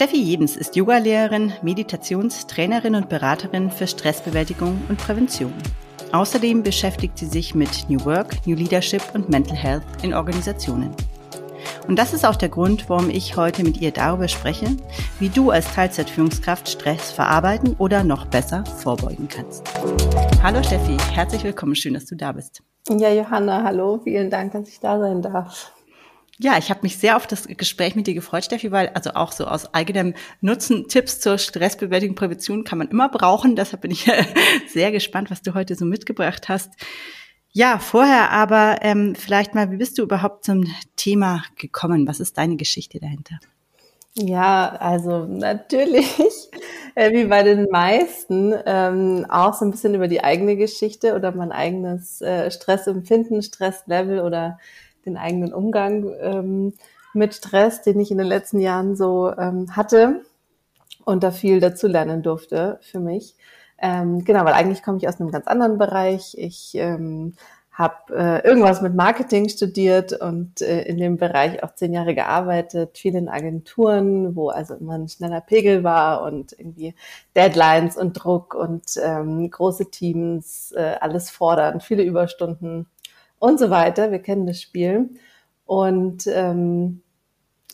Steffi 0.00 0.16
Jedens 0.16 0.56
ist 0.56 0.76
Yogalehrerin, 0.76 1.52
Meditationstrainerin 1.60 2.94
und 2.94 3.10
Beraterin 3.10 3.70
für 3.70 3.86
Stressbewältigung 3.86 4.80
und 4.88 4.96
Prävention. 4.96 5.52
Außerdem 6.12 6.62
beschäftigt 6.62 7.18
sie 7.18 7.26
sich 7.26 7.54
mit 7.54 7.90
New 7.90 8.02
Work, 8.06 8.46
New 8.46 8.56
Leadership 8.56 9.02
und 9.12 9.28
Mental 9.28 9.54
Health 9.54 9.82
in 10.02 10.14
Organisationen. 10.14 10.96
Und 11.86 11.98
das 11.98 12.14
ist 12.14 12.24
auch 12.24 12.36
der 12.36 12.48
Grund, 12.48 12.88
warum 12.88 13.10
ich 13.10 13.36
heute 13.36 13.62
mit 13.62 13.82
ihr 13.82 13.90
darüber 13.90 14.28
spreche, 14.28 14.74
wie 15.18 15.28
du 15.28 15.50
als 15.50 15.70
Teilzeitführungskraft 15.74 16.70
Stress 16.70 17.12
verarbeiten 17.12 17.76
oder 17.76 18.02
noch 18.02 18.24
besser 18.24 18.64
vorbeugen 18.64 19.28
kannst. 19.28 19.68
Hallo 20.42 20.62
Steffi, 20.62 20.96
herzlich 21.12 21.44
willkommen, 21.44 21.74
schön, 21.74 21.92
dass 21.92 22.06
du 22.06 22.16
da 22.16 22.32
bist. 22.32 22.62
Ja, 22.88 23.12
Johanna, 23.12 23.64
hallo, 23.64 24.00
vielen 24.02 24.30
Dank, 24.30 24.52
dass 24.52 24.66
ich 24.66 24.80
da 24.80 24.98
sein 24.98 25.20
darf. 25.20 25.74
Ja, 26.42 26.56
ich 26.56 26.70
habe 26.70 26.80
mich 26.84 26.96
sehr 26.96 27.16
auf 27.16 27.26
das 27.26 27.46
Gespräch 27.46 27.94
mit 27.96 28.06
dir 28.06 28.14
gefreut, 28.14 28.46
Steffi, 28.46 28.72
weil 28.72 28.88
also 28.94 29.10
auch 29.10 29.30
so 29.30 29.44
aus 29.44 29.74
eigenem 29.74 30.14
Nutzen 30.40 30.88
Tipps 30.88 31.20
zur 31.20 31.36
Stressbewältigung, 31.36 32.16
Prävention 32.16 32.64
kann 32.64 32.78
man 32.78 32.88
immer 32.88 33.10
brauchen. 33.10 33.56
Deshalb 33.56 33.82
bin 33.82 33.90
ich 33.90 34.10
sehr 34.68 34.90
gespannt, 34.90 35.30
was 35.30 35.42
du 35.42 35.52
heute 35.52 35.74
so 35.74 35.84
mitgebracht 35.84 36.48
hast. 36.48 36.72
Ja, 37.52 37.78
vorher 37.78 38.30
aber 38.30 38.78
ähm, 38.80 39.14
vielleicht 39.16 39.54
mal, 39.54 39.70
wie 39.70 39.76
bist 39.76 39.98
du 39.98 40.02
überhaupt 40.02 40.46
zum 40.46 40.64
Thema 40.96 41.44
gekommen? 41.56 42.08
Was 42.08 42.20
ist 42.20 42.38
deine 42.38 42.56
Geschichte 42.56 43.00
dahinter? 43.00 43.38
Ja, 44.14 44.76
also 44.80 45.26
natürlich, 45.26 46.08
äh, 46.94 47.12
wie 47.12 47.26
bei 47.26 47.42
den 47.42 47.66
meisten, 47.70 48.54
ähm, 48.64 49.26
auch 49.28 49.52
so 49.52 49.66
ein 49.66 49.72
bisschen 49.72 49.94
über 49.94 50.08
die 50.08 50.24
eigene 50.24 50.56
Geschichte 50.56 51.14
oder 51.14 51.32
mein 51.32 51.52
eigenes 51.52 52.22
äh, 52.22 52.50
Stressempfinden, 52.50 53.42
Stresslevel 53.42 54.20
oder 54.20 54.58
den 55.04 55.16
eigenen 55.16 55.52
Umgang 55.52 56.12
ähm, 56.20 56.72
mit 57.12 57.34
Stress, 57.34 57.82
den 57.82 58.00
ich 58.00 58.10
in 58.10 58.18
den 58.18 58.26
letzten 58.26 58.60
Jahren 58.60 58.96
so 58.96 59.32
ähm, 59.36 59.74
hatte 59.76 60.22
und 61.04 61.22
da 61.22 61.30
viel 61.30 61.60
dazu 61.60 61.88
lernen 61.88 62.22
durfte 62.22 62.78
für 62.82 63.00
mich. 63.00 63.34
Ähm, 63.78 64.24
genau, 64.24 64.44
weil 64.44 64.52
eigentlich 64.52 64.82
komme 64.82 64.98
ich 64.98 65.08
aus 65.08 65.20
einem 65.20 65.30
ganz 65.30 65.46
anderen 65.46 65.78
Bereich. 65.78 66.34
Ich 66.36 66.72
ähm, 66.74 67.34
habe 67.72 68.14
äh, 68.14 68.46
irgendwas 68.46 68.82
mit 68.82 68.94
Marketing 68.94 69.48
studiert 69.48 70.12
und 70.12 70.60
äh, 70.60 70.82
in 70.82 70.98
dem 70.98 71.16
Bereich 71.16 71.62
auch 71.62 71.74
zehn 71.74 71.94
Jahre 71.94 72.14
gearbeitet, 72.14 72.98
viel 72.98 73.14
in 73.14 73.30
Agenturen, 73.30 74.36
wo 74.36 74.50
also 74.50 74.74
immer 74.74 74.98
ein 74.98 75.08
schneller 75.08 75.40
Pegel 75.40 75.82
war 75.82 76.22
und 76.22 76.52
irgendwie 76.52 76.94
Deadlines 77.34 77.96
und 77.96 78.12
Druck 78.12 78.54
und 78.54 78.82
ähm, 79.02 79.50
große 79.50 79.90
Teams, 79.90 80.72
äh, 80.72 80.96
alles 81.00 81.30
fordern, 81.30 81.80
viele 81.80 82.02
Überstunden 82.02 82.86
und 83.40 83.58
so 83.58 83.70
weiter. 83.70 84.12
Wir 84.12 84.20
kennen 84.20 84.46
das 84.46 84.60
Spiel. 84.60 85.10
Und 85.66 86.28
ähm, 86.28 87.02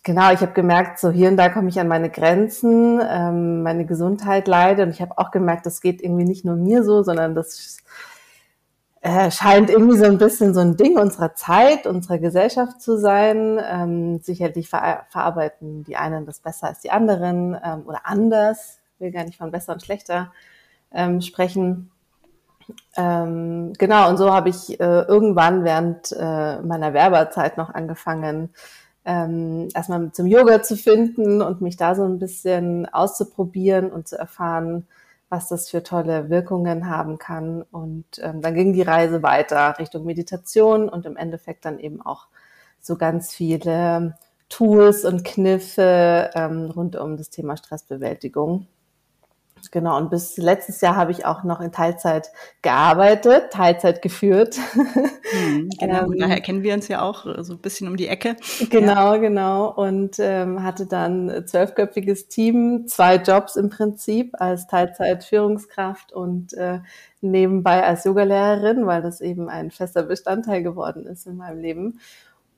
genau, 0.03 0.33
ich 0.33 0.41
habe 0.41 0.53
gemerkt, 0.53 0.99
so 0.99 1.11
hier 1.11 1.29
und 1.29 1.37
da 1.37 1.51
komme 1.51 1.69
ich 1.69 1.79
an 1.79 1.89
meine 1.89 2.09
Grenzen, 2.09 3.01
ähm, 3.07 3.63
meine 3.63 3.85
Gesundheit 3.85 4.49
leidet. 4.49 4.87
Und 4.87 4.93
ich 4.93 5.03
habe 5.03 5.19
auch 5.19 5.31
gemerkt, 5.31 5.67
das 5.67 5.83
geht 5.83 6.01
irgendwie 6.01 6.25
nicht 6.25 6.45
nur 6.45 6.57
mir 6.57 6.85
so, 6.85 7.03
sondern 7.03 7.35
das 7.35 7.79
äh, 9.03 9.31
scheint 9.31 9.69
irgendwie 9.71 9.99
so 9.99 10.05
ein 10.05 10.19
bisschen 10.19 10.55
so 10.55 10.61
ein 10.61 10.77
Ding 10.77 10.99
unserer 10.99 11.35
Zeit, 11.35 11.87
unserer 11.87 12.19
Gesellschaft 12.19 12.81
zu 12.81 12.99
sein. 12.99 13.61
Ähm, 13.63 14.21
sicherlich 14.21 14.69
ver 14.69 15.07
verarbeiten 15.11 15.85
die 15.85 15.97
einen 15.97 16.27
das 16.27 16.41
besser 16.41 16.69
als 16.69 16.81
die 16.81 16.91
anderen 16.91 17.57
ähm, 17.63 17.83
oder 17.87 18.01
anders. 18.05 18.79
Ich 18.95 19.01
will 19.01 19.11
gar 19.11 19.25
nicht 19.25 19.39
von 19.39 19.51
besser 19.51 19.73
und 19.75 19.83
schlechter 19.83 20.33
ähm, 20.93 21.21
sprechen. 21.21 21.91
Ähm, 22.97 23.73
genau, 23.79 24.09
und 24.09 24.17
so 24.17 24.33
habe 24.33 24.49
ich 24.49 24.81
äh, 24.81 25.03
irgendwann 25.03 25.65
während 25.65 26.13
äh, 26.13 26.61
meiner 26.63 26.93
Werberzeit 26.95 27.57
noch 27.57 27.71
angefangen, 27.71 28.51
ähm, 29.05 29.69
erstmal 29.75 30.11
zum 30.13 30.27
Yoga 30.27 30.63
zu 30.63 30.77
finden 30.77 31.41
und 31.41 31.61
mich 31.61 31.77
da 31.77 31.95
so 31.95 32.05
ein 32.05 32.19
bisschen 32.19 32.87
auszuprobieren 32.93 33.93
und 33.93 34.09
zu 34.09 34.19
erfahren, 34.19 34.87
was 35.29 35.49
das 35.49 35.69
für 35.69 35.83
tolle 35.83 36.29
Wirkungen 36.29 36.89
haben 36.89 37.19
kann. 37.19 37.63
Und 37.63 38.05
ähm, 38.21 38.43
dann 38.43 38.55
ging 38.55 38.73
die 38.73 38.83
Reise 38.83 39.23
weiter 39.23 39.79
Richtung 39.79 40.05
Meditation 40.05 40.89
und 40.89 41.07
im 41.07 41.17
Endeffekt 41.17 41.65
dann 41.65 41.79
eben 41.79 42.03
auch 42.03 42.27
so 42.81 42.97
ganz 42.97 43.33
viele 43.33 44.17
Tools 44.49 45.05
und 45.05 45.25
Kniffe 45.25 46.31
ähm, 46.35 46.71
rund 46.71 46.97
um 46.97 47.17
das 47.17 47.31
Thema 47.31 47.57
Stressbewältigung. 47.57 48.67
Genau, 49.71 49.97
und 49.97 50.11
bis 50.11 50.37
letztes 50.37 50.81
Jahr 50.81 50.97
habe 50.97 51.11
ich 51.11 51.25
auch 51.25 51.45
noch 51.45 51.61
in 51.61 51.73
Teilzeit 51.73 52.31
gearbeitet, 52.63 53.53
Teilzeit 53.53 54.03
geführt. 54.03 54.59
Hm, 54.73 55.71
genau, 55.79 56.05
ähm, 56.05 56.19
daher 56.19 56.41
kennen 56.41 56.63
wir 56.63 56.75
uns 56.75 56.89
ja 56.89 57.03
auch 57.03 57.27
äh, 57.27 57.43
so 57.45 57.55
ein 57.55 57.59
bisschen 57.59 57.89
um 57.89 57.97
die 57.97 58.09
Ecke. 58.09 58.37
Genau, 58.71 59.15
ja. 59.15 59.17
genau. 59.17 59.73
Und 59.73 60.17
ähm, 60.19 60.63
hatte 60.63 60.87
dann 60.87 61.45
zwölfköpfiges 61.47 62.29
Team, 62.29 62.87
zwei 62.87 63.17
Jobs 63.17 63.57
im 63.57 63.71
Prinzip 63.71 64.35
als 64.39 64.67
Teilzeit-Führungskraft 64.67 66.13
und 66.13 66.55
äh, 66.55 66.81
nebenbei 67.21 67.85
als 67.85 68.05
Yogalehrerin, 68.05 68.87
weil 68.87 69.03
das 69.03 69.21
eben 69.21 69.49
ein 69.49 69.71
fester 69.71 70.03
Bestandteil 70.03 70.63
geworden 70.63 71.07
ist 71.07 71.27
in 71.27 71.37
meinem 71.37 71.61
Leben. 71.61 72.01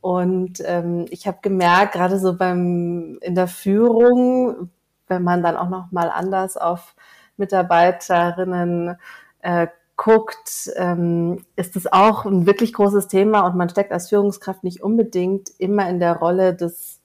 Und 0.01 0.63
ähm, 0.65 1.07
ich 1.11 1.27
habe 1.27 1.39
gemerkt, 1.43 1.93
gerade 1.93 2.19
so 2.19 2.37
beim 2.37 3.19
in 3.21 3.35
der 3.35 3.49
Führung 3.49 4.71
wenn 5.09 5.23
man 5.23 5.43
dann 5.43 5.57
auch 5.57 5.69
noch 5.69 5.91
mal 5.93 6.11
anders 6.11 6.57
auf 6.57 6.95
Mitarbeiterinnen 7.37 8.97
äh, 9.43 9.69
guckt, 9.97 10.71
ähm, 10.77 11.45
ist 11.57 11.77
es 11.77 11.93
auch 11.93 12.25
ein 12.25 12.47
wirklich 12.47 12.73
großes 12.73 13.09
Thema 13.09 13.41
und 13.41 13.57
man 13.57 13.69
steckt 13.69 13.93
als 13.93 14.09
Führungskraft 14.09 14.65
nicht 14.65 14.83
unbedingt 14.83 15.51
immer 15.59 15.89
in 15.89 15.99
der 15.99 16.17
Rolle 16.17 16.55
des 16.55 17.01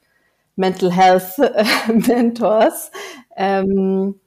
Mental 0.55 0.91
Health 0.91 1.37
Mentors 2.07 2.91
ähm, 3.35 4.19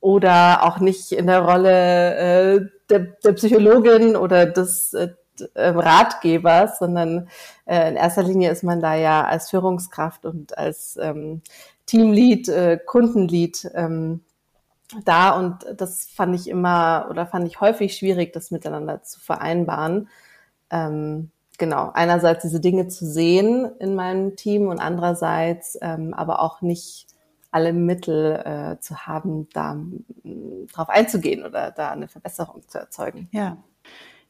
oder 0.00 0.62
auch 0.62 0.78
nicht 0.78 1.12
in 1.12 1.26
der 1.26 1.40
Rolle 1.40 2.14
äh, 2.16 2.60
der, 2.88 3.00
der 3.24 3.32
Psychologin 3.32 4.16
oder 4.16 4.46
des 4.46 4.94
äh, 4.94 5.08
Ratgebers, 5.56 6.78
sondern 6.78 7.28
äh, 7.66 7.88
in 7.88 7.96
erster 7.96 8.22
Linie 8.22 8.50
ist 8.50 8.62
man 8.62 8.80
da 8.80 8.94
ja 8.94 9.24
als 9.24 9.50
Führungskraft 9.50 10.26
und 10.26 10.56
als 10.56 10.96
ähm, 11.00 11.42
Teamlead, 11.90 12.48
äh, 12.48 12.78
Kundenlead 12.78 13.68
ähm, 13.74 14.20
da 15.04 15.36
und 15.36 15.66
das 15.76 16.06
fand 16.06 16.36
ich 16.36 16.48
immer 16.48 17.08
oder 17.10 17.26
fand 17.26 17.48
ich 17.48 17.60
häufig 17.60 17.96
schwierig, 17.96 18.32
das 18.32 18.52
miteinander 18.52 19.02
zu 19.02 19.18
vereinbaren. 19.18 20.08
Ähm, 20.70 21.32
genau, 21.58 21.90
einerseits 21.92 22.42
diese 22.42 22.60
Dinge 22.60 22.86
zu 22.86 23.06
sehen 23.06 23.72
in 23.80 23.96
meinem 23.96 24.36
Team 24.36 24.68
und 24.68 24.78
andererseits 24.78 25.76
ähm, 25.82 26.14
aber 26.14 26.40
auch 26.42 26.60
nicht 26.60 27.08
alle 27.50 27.72
Mittel 27.72 28.36
äh, 28.44 28.78
zu 28.78 29.06
haben, 29.06 29.48
da 29.52 29.76
drauf 30.72 30.88
einzugehen 30.88 31.44
oder 31.44 31.72
da 31.72 31.90
eine 31.90 32.06
Verbesserung 32.06 32.62
zu 32.68 32.78
erzeugen. 32.78 33.28
Ja, 33.32 33.56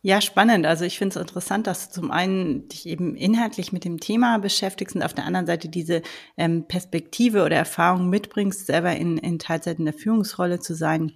ja, 0.02 0.22
spannend. 0.22 0.64
Also 0.64 0.86
ich 0.86 0.96
finde 0.96 1.14
es 1.14 1.20
interessant, 1.20 1.66
dass 1.66 1.88
du 1.88 2.00
zum 2.00 2.10
einen 2.10 2.68
dich 2.68 2.86
eben 2.86 3.16
inhaltlich 3.16 3.70
mit 3.70 3.84
dem 3.84 4.00
Thema 4.00 4.38
beschäftigst 4.38 4.96
und 4.96 5.02
auf 5.02 5.12
der 5.12 5.26
anderen 5.26 5.46
Seite 5.46 5.68
diese 5.68 6.00
ähm, 6.38 6.66
Perspektive 6.66 7.44
oder 7.44 7.56
Erfahrung 7.56 8.08
mitbringst, 8.08 8.66
selber 8.66 8.96
in, 8.96 9.18
in 9.18 9.38
Teilzeit 9.38 9.78
in 9.78 9.84
der 9.84 9.94
Führungsrolle 9.94 10.58
zu 10.58 10.74
sein. 10.74 11.12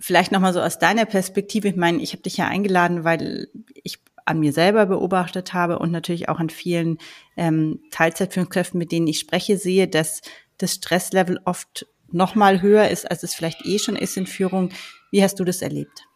Vielleicht 0.00 0.32
nochmal 0.32 0.52
so 0.52 0.60
aus 0.60 0.80
deiner 0.80 1.04
Perspektive. 1.04 1.68
Ich 1.68 1.76
meine, 1.76 2.02
ich 2.02 2.12
habe 2.12 2.22
dich 2.22 2.36
ja 2.36 2.48
eingeladen, 2.48 3.04
weil 3.04 3.48
ich 3.84 3.98
an 4.24 4.40
mir 4.40 4.52
selber 4.52 4.86
beobachtet 4.86 5.54
habe 5.54 5.78
und 5.78 5.92
natürlich 5.92 6.28
auch 6.28 6.40
an 6.40 6.50
vielen 6.50 6.98
ähm, 7.36 7.80
Teilzeitführungskräften, 7.92 8.78
mit 8.78 8.90
denen 8.90 9.06
ich 9.06 9.20
spreche, 9.20 9.58
sehe, 9.58 9.86
dass 9.86 10.22
das 10.58 10.74
Stresslevel 10.74 11.40
oft 11.44 11.86
nochmal 12.10 12.62
höher 12.62 12.88
ist, 12.88 13.08
als 13.08 13.22
es 13.22 13.34
vielleicht 13.34 13.64
eh 13.64 13.78
schon 13.78 13.96
ist 13.96 14.16
in 14.16 14.26
Führung. 14.26 14.70
Wie 15.12 15.22
hast 15.22 15.38
du 15.38 15.44
das 15.44 15.62
erlebt? 15.62 16.07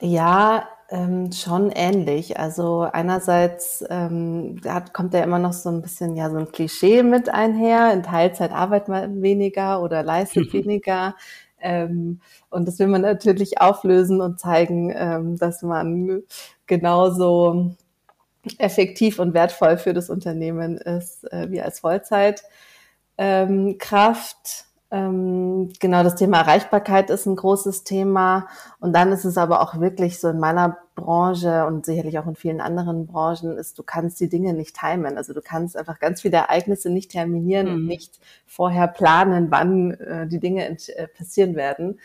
Ja, 0.00 0.68
ähm, 0.88 1.30
schon 1.32 1.70
ähnlich. 1.70 2.38
Also 2.38 2.80
einerseits 2.80 3.84
ähm, 3.90 4.60
hat, 4.66 4.92
kommt 4.94 5.14
ja 5.14 5.22
immer 5.22 5.38
noch 5.38 5.52
so 5.52 5.68
ein 5.68 5.82
bisschen 5.82 6.16
ja 6.16 6.30
so 6.30 6.36
ein 6.38 6.50
Klischee 6.52 7.02
mit 7.02 7.28
einher. 7.28 7.92
In 7.92 8.02
Teilzeit 8.02 8.50
arbeitet 8.52 8.88
man 8.88 9.22
weniger 9.22 9.82
oder 9.82 10.02
leistet 10.02 10.52
weniger. 10.52 11.14
Ähm, 11.60 12.20
und 12.48 12.66
das 12.66 12.78
will 12.78 12.86
man 12.86 13.02
natürlich 13.02 13.60
auflösen 13.60 14.20
und 14.22 14.40
zeigen, 14.40 14.92
ähm, 14.96 15.36
dass 15.36 15.62
man 15.62 16.22
genauso 16.66 17.74
effektiv 18.58 19.18
und 19.18 19.34
wertvoll 19.34 19.78
für 19.78 19.94
das 19.94 20.10
Unternehmen 20.10 20.78
ist 20.78 21.30
äh, 21.32 21.50
wie 21.50 21.60
als 21.62 21.80
Vollzeitkraft. 21.80 22.44
Ähm, 23.18 23.76
Kraft. 23.78 24.66
Ähm, 24.92 25.70
genau, 25.78 26.02
das 26.02 26.16
Thema 26.16 26.40
Erreichbarkeit 26.40 27.10
ist 27.10 27.26
ein 27.26 27.36
großes 27.36 27.84
Thema. 27.84 28.48
Und 28.80 28.92
dann 28.92 29.12
ist 29.12 29.24
es 29.24 29.38
aber 29.38 29.62
auch 29.62 29.78
wirklich 29.80 30.18
so 30.18 30.28
in 30.28 30.40
meiner 30.40 30.78
Branche 30.96 31.64
und 31.66 31.86
sicherlich 31.86 32.18
auch 32.18 32.26
in 32.26 32.34
vielen 32.34 32.60
anderen 32.60 33.06
Branchen 33.06 33.56
ist, 33.56 33.78
du 33.78 33.82
kannst 33.84 34.20
die 34.20 34.28
Dinge 34.28 34.52
nicht 34.52 34.76
timen. 34.78 35.16
Also 35.16 35.32
du 35.32 35.42
kannst 35.42 35.76
einfach 35.76 36.00
ganz 36.00 36.22
viele 36.22 36.38
Ereignisse 36.38 36.90
nicht 36.90 37.12
terminieren 37.12 37.68
mhm. 37.68 37.74
und 37.74 37.86
nicht 37.86 38.18
vorher 38.46 38.88
planen, 38.88 39.50
wann 39.50 39.92
äh, 39.92 40.26
die 40.26 40.40
Dinge 40.40 40.66
äh, 40.68 41.06
passieren 41.06 41.54
werden. 41.54 42.00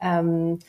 Ähm, 0.00 0.60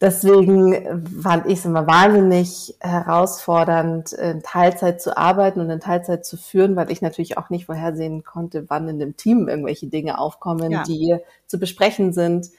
deswegen 0.00 1.06
fand 1.22 1.46
ich 1.46 1.58
es 1.58 1.64
immer 1.64 1.86
wahnsinnig 1.86 2.74
herausfordernd, 2.80 4.12
in 4.12 4.42
Teilzeit 4.42 5.02
zu 5.02 5.16
arbeiten 5.16 5.60
und 5.60 5.70
in 5.70 5.80
Teilzeit 5.80 6.24
zu 6.24 6.36
führen, 6.36 6.76
weil 6.76 6.90
ich 6.90 7.02
natürlich 7.02 7.36
auch 7.36 7.50
nicht 7.50 7.66
vorhersehen 7.66 8.24
konnte, 8.24 8.68
wann 8.68 8.88
in 8.88 8.98
dem 8.98 9.16
Team 9.16 9.48
irgendwelche 9.48 9.86
Dinge 9.86 10.18
aufkommen, 10.18 10.70
ja. 10.72 10.82
die 10.84 11.16
zu 11.46 11.58
besprechen 11.58 12.12
sind, 12.12 12.50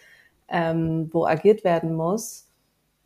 ähm, 0.47 1.09
wo 1.11 1.25
agiert 1.25 1.63
werden 1.63 1.95
muss. 1.95 2.47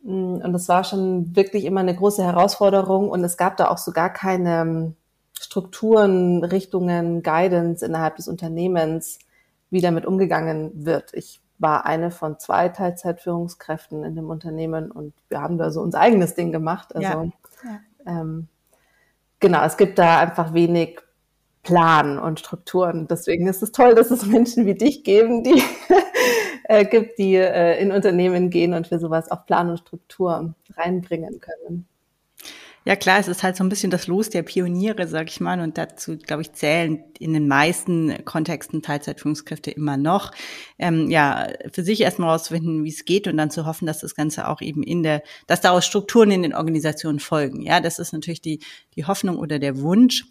Mm, 0.02 0.36
und 0.36 0.52
das 0.52 0.68
war 0.68 0.84
schon 0.84 1.34
wirklich 1.34 1.64
immer 1.64 1.80
eine 1.80 1.94
große 1.94 2.22
Herausforderung 2.22 3.08
und 3.08 3.24
es 3.24 3.36
gab 3.36 3.56
da 3.56 3.68
auch 3.68 3.78
so 3.78 3.92
gar 3.92 4.12
keine 4.12 4.60
ähm, 4.60 4.96
Strukturen, 5.38 6.44
Richtungen, 6.44 7.22
Guidance 7.22 7.84
innerhalb 7.84 8.16
des 8.16 8.26
Unternehmens, 8.26 9.18
wie 9.70 9.80
damit 9.80 10.06
umgegangen 10.06 10.72
wird. 10.74 11.12
Ich 11.12 11.40
war 11.58 11.86
eine 11.86 12.10
von 12.10 12.38
zwei 12.38 12.68
Teilzeitführungskräften 12.68 14.04
in 14.04 14.14
dem 14.14 14.30
Unternehmen 14.30 14.90
und 14.90 15.14
wir 15.28 15.40
haben 15.40 15.58
da 15.58 15.70
so 15.70 15.80
unser 15.80 16.00
eigenes 16.00 16.34
Ding 16.34 16.52
gemacht. 16.52 16.94
Also 16.94 17.08
ja. 17.08 17.24
Ja. 17.64 18.20
Ähm, 18.20 18.48
genau, 19.40 19.64
es 19.64 19.76
gibt 19.76 19.98
da 19.98 20.20
einfach 20.20 20.52
wenig 20.52 21.00
Plan 21.62 22.18
und 22.18 22.38
Strukturen. 22.38 23.08
Deswegen 23.08 23.48
ist 23.48 23.62
es 23.62 23.72
toll, 23.72 23.94
dass 23.94 24.10
es 24.10 24.24
Menschen 24.24 24.66
wie 24.66 24.74
dich 24.74 25.02
geben, 25.02 25.42
die 25.42 25.62
äh, 26.64 26.84
gibt, 26.84 27.18
die 27.18 27.34
äh, 27.34 27.80
in 27.80 27.90
Unternehmen 27.90 28.50
gehen 28.50 28.72
und 28.72 28.86
für 28.86 28.98
sowas 28.98 29.30
auch 29.30 29.46
Plan 29.46 29.70
und 29.70 29.78
Struktur 29.78 30.54
reinbringen 30.76 31.40
können. 31.40 31.88
Ja 32.86 32.94
klar, 32.94 33.18
es 33.18 33.26
ist 33.26 33.42
halt 33.42 33.56
so 33.56 33.64
ein 33.64 33.68
bisschen 33.68 33.90
das 33.90 34.06
Los 34.06 34.30
der 34.30 34.44
Pioniere, 34.44 35.08
sag 35.08 35.28
ich 35.28 35.40
mal, 35.40 35.58
und 35.58 35.76
dazu, 35.76 36.16
glaube 36.16 36.42
ich, 36.42 36.52
zählen 36.52 37.02
in 37.18 37.32
den 37.32 37.48
meisten 37.48 38.24
Kontexten 38.24 38.80
Teilzeitführungskräfte 38.80 39.72
immer 39.72 39.96
noch. 39.96 40.30
Ähm, 40.78 41.10
ja, 41.10 41.48
für 41.72 41.82
sich 41.82 42.02
erstmal 42.02 42.30
rausfinden, 42.30 42.84
wie 42.84 42.90
es 42.90 43.04
geht 43.04 43.26
und 43.26 43.38
dann 43.38 43.50
zu 43.50 43.66
hoffen, 43.66 43.86
dass 43.86 43.98
das 43.98 44.14
Ganze 44.14 44.46
auch 44.46 44.60
eben 44.60 44.84
in 44.84 45.02
der, 45.02 45.24
dass 45.48 45.60
daraus 45.60 45.84
Strukturen 45.84 46.30
in 46.30 46.42
den 46.42 46.54
Organisationen 46.54 47.18
folgen. 47.18 47.60
Ja, 47.62 47.80
das 47.80 47.98
ist 47.98 48.12
natürlich 48.12 48.40
die, 48.40 48.60
die 48.94 49.04
Hoffnung 49.04 49.38
oder 49.38 49.58
der 49.58 49.80
Wunsch. 49.80 50.24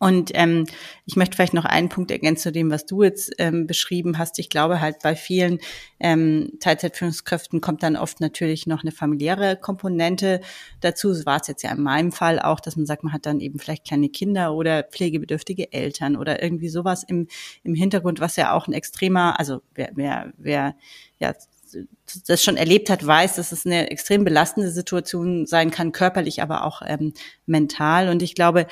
Und 0.00 0.30
ähm, 0.32 0.64
ich 1.04 1.16
möchte 1.16 1.36
vielleicht 1.36 1.52
noch 1.52 1.66
einen 1.66 1.90
Punkt 1.90 2.10
ergänzen 2.10 2.42
zu 2.44 2.52
dem, 2.52 2.70
was 2.70 2.86
du 2.86 3.02
jetzt 3.02 3.32
ähm, 3.36 3.66
beschrieben 3.66 4.16
hast. 4.16 4.38
Ich 4.38 4.48
glaube 4.48 4.80
halt 4.80 5.00
bei 5.02 5.14
vielen 5.14 5.58
ähm, 6.00 6.52
Teilzeitführungskräften 6.58 7.60
kommt 7.60 7.82
dann 7.82 7.96
oft 7.96 8.18
natürlich 8.18 8.66
noch 8.66 8.82
eine 8.82 8.92
familiäre 8.92 9.56
Komponente 9.56 10.40
dazu. 10.80 11.12
So 11.12 11.26
war 11.26 11.38
es 11.42 11.48
jetzt 11.48 11.62
ja 11.62 11.72
in 11.72 11.82
meinem 11.82 12.12
Fall 12.12 12.40
auch, 12.40 12.60
dass 12.60 12.76
man 12.76 12.86
sagt, 12.86 13.04
man 13.04 13.12
hat 13.12 13.26
dann 13.26 13.40
eben 13.40 13.58
vielleicht 13.58 13.86
kleine 13.86 14.08
Kinder 14.08 14.54
oder 14.54 14.84
pflegebedürftige 14.84 15.70
Eltern 15.70 16.16
oder 16.16 16.42
irgendwie 16.42 16.70
sowas 16.70 17.04
im, 17.06 17.28
im 17.62 17.74
Hintergrund, 17.74 18.20
was 18.20 18.36
ja 18.36 18.54
auch 18.54 18.68
ein 18.68 18.72
extremer, 18.72 19.38
also 19.38 19.60
wer, 19.74 19.90
wer, 19.92 20.32
wer 20.38 20.76
ja 21.18 21.34
das 22.26 22.42
schon 22.42 22.56
erlebt 22.56 22.90
hat, 22.90 23.06
weiß, 23.06 23.36
dass 23.36 23.52
es 23.52 23.66
eine 23.66 23.90
extrem 23.90 24.24
belastende 24.24 24.70
Situation 24.70 25.46
sein 25.46 25.70
kann, 25.70 25.92
körperlich, 25.92 26.42
aber 26.42 26.64
auch 26.64 26.82
ähm, 26.84 27.12
mental. 27.46 28.08
Und 28.08 28.22
ich 28.22 28.34
glaube, 28.34 28.66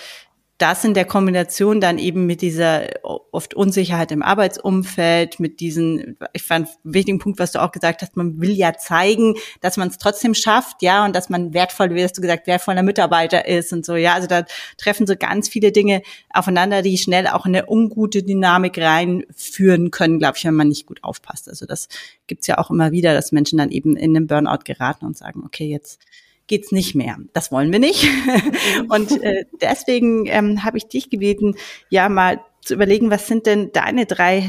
das 0.58 0.84
in 0.84 0.93
der 0.93 1.05
Kombination 1.05 1.81
dann 1.81 1.99
eben 1.99 2.26
mit 2.26 2.43
dieser 2.43 2.88
oft 3.05 3.55
Unsicherheit 3.55 4.10
im 4.10 4.22
Arbeitsumfeld, 4.22 5.38
mit 5.38 5.60
diesen, 5.60 6.19
ich 6.32 6.43
fand 6.43 6.69
wichtigen 6.82 7.20
Punkt, 7.20 7.38
was 7.38 7.52
du 7.52 7.62
auch 7.62 7.70
gesagt 7.70 8.02
hast, 8.02 8.16
man 8.16 8.40
will 8.40 8.50
ja 8.50 8.76
zeigen, 8.76 9.37
dass 9.60 9.76
man 9.76 9.88
es 9.88 9.99
trotzdem 9.99 10.34
schafft, 10.34 10.82
ja, 10.82 11.05
und 11.05 11.14
dass 11.14 11.28
man 11.28 11.55
wertvoll, 11.55 11.94
wie 11.94 12.02
hast 12.02 12.19
du 12.19 12.22
gesagt, 12.22 12.49
wertvoller 12.49 12.82
Mitarbeiter 12.82 13.46
ist 13.46 13.72
und 13.72 13.87
so, 13.87 13.94
ja, 13.94 14.14
also 14.14 14.26
da 14.26 14.44
treffen 14.76 15.06
so 15.06 15.14
ganz 15.16 15.49
viele 15.49 15.70
Dinge 15.70 16.02
aufeinander, 16.31 16.82
die 16.82 16.99
schnell 16.99 17.28
auch 17.28 17.46
in 17.46 17.55
eine 17.55 17.70
ungute 17.70 18.25
Dynamik 18.25 18.78
reinführen 18.78 19.93
können, 19.93 20.19
glaube 20.19 20.38
ich, 20.38 20.44
wenn 20.44 20.55
man 20.55 20.69
nicht 20.69 20.87
gut 20.87 21.05
aufpasst. 21.05 21.49
Also 21.49 21.66
das 21.66 21.88
gibt's 22.26 22.49
ja 22.49 22.58
auch 22.58 22.70
immer 22.70 22.90
wieder, 22.90 23.14
dass 23.14 23.31
Menschen 23.31 23.58
dann 23.58 23.70
eben 23.70 23.96
in 23.96 24.12
den 24.12 24.26
Burnout 24.26 24.64
geraten 24.64 25.06
und 25.06 25.16
sagen, 25.16 25.44
okay, 25.44 25.69
jetzt 25.69 26.00
geht's 26.49 26.73
nicht 26.73 26.95
mehr. 26.95 27.17
Das 27.33 27.53
wollen 27.53 27.71
wir 27.71 27.79
nicht. 27.79 28.05
Und 28.89 29.23
äh, 29.23 29.45
deswegen 29.61 30.27
ähm, 30.27 30.65
habe 30.65 30.79
ich 30.79 30.89
dich 30.89 31.11
gebeten, 31.11 31.55
ja 31.91 32.09
mal 32.09 32.41
zu 32.62 32.75
überlegen, 32.75 33.11
was 33.11 33.27
sind 33.27 33.47
denn 33.47 33.71
deine 33.73 34.06
drei 34.06 34.49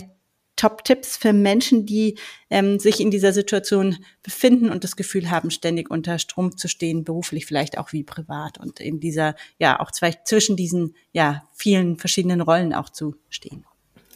Top-Tipps 0.60 1.16
für 1.16 1.32
Menschen, 1.32 1.86
die 1.86 2.18
ähm, 2.50 2.80
sich 2.80 3.00
in 3.00 3.12
dieser 3.12 3.32
Situation 3.32 3.98
befinden 4.24 4.70
und 4.70 4.84
das 4.84 4.98
Gefühl 4.98 5.32
haben, 5.32 5.52
ständig 5.52 5.90
unter 5.90 6.20
Strom 6.20 6.58
zu 6.58 6.68
stehen, 6.68 7.06
beruflich 7.06 7.46
vielleicht 7.46 7.78
auch 7.78 7.94
wie 7.94 8.04
privat 8.04 8.58
und 8.58 8.82
in 8.82 9.00
dieser, 9.00 9.36
ja, 9.58 9.80
auch 9.80 9.92
zwei, 9.92 10.12
zwischen 10.26 10.58
diesen, 10.58 10.96
ja, 11.14 11.44
vielen 11.54 11.98
verschiedenen 11.98 12.42
Rollen 12.42 12.74
auch 12.74 12.90
zu 12.90 13.16
stehen. 13.30 13.66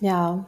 Ja, 0.02 0.46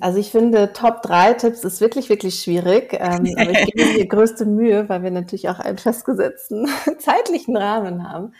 also 0.00 0.18
ich 0.18 0.30
finde, 0.30 0.72
Top 0.72 1.02
3 1.02 1.34
Tipps 1.34 1.64
ist 1.64 1.80
wirklich, 1.80 2.08
wirklich 2.08 2.40
schwierig. 2.40 2.94
Ähm, 2.94 3.34
aber 3.38 3.50
ich 3.50 3.66
gebe 3.66 3.84
mir 3.84 3.98
die 3.98 4.08
größte 4.08 4.46
Mühe, 4.46 4.88
weil 4.88 5.02
wir 5.02 5.10
natürlich 5.10 5.48
auch 5.48 5.58
einen 5.58 5.78
festgesetzten 5.78 6.66
zeitlichen 6.98 7.56
Rahmen 7.56 8.08
haben. 8.10 8.32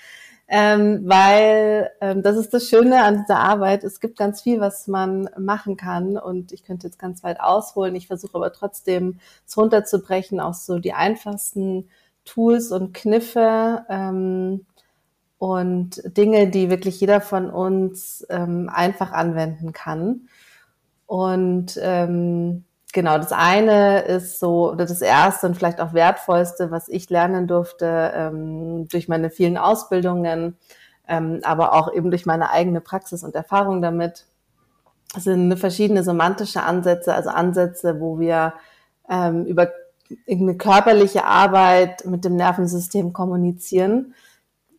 Ähm, 0.46 1.08
weil 1.08 1.90
ähm, 2.00 2.22
das 2.22 2.36
ist 2.36 2.52
das 2.52 2.68
Schöne 2.68 3.02
an 3.02 3.20
dieser 3.22 3.38
Arbeit. 3.38 3.82
Es 3.82 4.00
gibt 4.00 4.18
ganz 4.18 4.42
viel, 4.42 4.60
was 4.60 4.86
man 4.88 5.28
machen 5.38 5.76
kann 5.76 6.18
und 6.18 6.52
ich 6.52 6.62
könnte 6.64 6.86
jetzt 6.86 6.98
ganz 6.98 7.24
weit 7.24 7.40
ausholen. 7.40 7.94
Ich 7.96 8.06
versuche 8.06 8.36
aber 8.36 8.52
trotzdem 8.52 9.18
es 9.46 9.56
runterzubrechen 9.56 10.40
auf 10.40 10.56
so 10.56 10.78
die 10.78 10.92
einfachsten 10.92 11.88
Tools 12.24 12.72
und 12.72 12.92
Kniffe 12.92 13.84
ähm, 13.88 14.66
und 15.38 16.02
Dinge, 16.16 16.48
die 16.48 16.70
wirklich 16.70 17.00
jeder 17.00 17.20
von 17.20 17.50
uns 17.50 18.26
ähm, 18.28 18.70
einfach 18.72 19.12
anwenden 19.12 19.72
kann. 19.72 20.28
Und 21.06 21.78
ähm, 21.82 22.64
genau, 22.92 23.18
das 23.18 23.32
eine 23.32 24.02
ist 24.02 24.40
so, 24.40 24.70
oder 24.72 24.86
das 24.86 25.02
erste 25.02 25.46
und 25.46 25.56
vielleicht 25.56 25.80
auch 25.80 25.92
wertvollste, 25.92 26.70
was 26.70 26.88
ich 26.88 27.10
lernen 27.10 27.46
durfte 27.46 28.12
ähm, 28.14 28.88
durch 28.88 29.08
meine 29.08 29.30
vielen 29.30 29.58
Ausbildungen, 29.58 30.56
ähm, 31.06 31.40
aber 31.42 31.74
auch 31.74 31.92
eben 31.92 32.10
durch 32.10 32.24
meine 32.24 32.50
eigene 32.50 32.80
Praxis 32.80 33.22
und 33.22 33.34
Erfahrung 33.34 33.82
damit, 33.82 34.26
sind 35.16 35.56
verschiedene 35.58 36.02
semantische 36.02 36.62
Ansätze, 36.62 37.14
also 37.14 37.30
Ansätze, 37.30 38.00
wo 38.00 38.18
wir 38.18 38.54
ähm, 39.08 39.44
über 39.44 39.70
irgendeine 40.26 40.58
körperliche 40.58 41.24
Arbeit 41.24 42.04
mit 42.04 42.24
dem 42.24 42.36
Nervensystem 42.36 43.12
kommunizieren. 43.12 44.14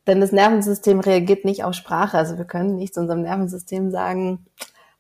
Denn 0.08 0.22
das 0.22 0.32
Nervensystem 0.32 1.00
reagiert 1.00 1.46
nicht 1.46 1.64
auf 1.64 1.74
Sprache. 1.74 2.18
Also 2.18 2.38
wir 2.38 2.46
können 2.46 2.76
nicht 2.76 2.94
zu 2.94 3.00
unserem 3.00 3.22
Nervensystem 3.22 3.92
sagen, 3.92 4.46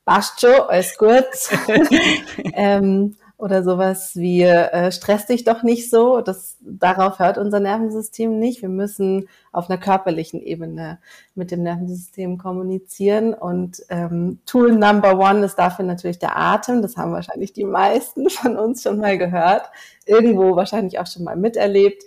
passt 0.06 0.40
schon, 0.42 0.62
alles 0.68 0.98
gut. 0.98 1.26
ähm, 2.54 3.16
oder 3.38 3.64
sowas 3.64 4.16
wie 4.16 4.44
äh, 4.44 4.92
stress 4.94 5.26
dich 5.26 5.44
doch 5.44 5.62
nicht 5.62 5.90
so. 5.90 6.22
Das 6.22 6.58
darauf 6.62 7.20
hört 7.20 7.38
unser 7.38 7.60
Nervensystem 7.60 8.40
nicht. 8.40 8.62
Wir 8.62 8.70
müssen 8.70 9.28
auf 9.52 9.70
einer 9.70 9.80
körperlichen 9.80 10.42
Ebene 10.42 11.00
mit 11.34 11.52
dem 11.52 11.62
Nervensystem 11.62 12.38
kommunizieren. 12.38 13.34
Und 13.34 13.84
ähm, 13.90 14.40
Tool 14.46 14.72
Number 14.72 15.20
One 15.20 15.44
ist 15.44 15.56
dafür 15.56 15.84
natürlich 15.84 16.20
der 16.20 16.38
Atem. 16.38 16.82
Das 16.82 16.96
haben 16.96 17.12
wahrscheinlich 17.12 17.52
die 17.52 17.66
meisten 17.66 18.30
von 18.30 18.58
uns 18.58 18.84
schon 18.84 19.00
mal 19.00 19.18
gehört, 19.18 19.70
irgendwo 20.06 20.56
wahrscheinlich 20.56 21.00
auch 21.00 21.08
schon 21.08 21.26
mal 21.26 21.36
miterlebt. 21.36 22.04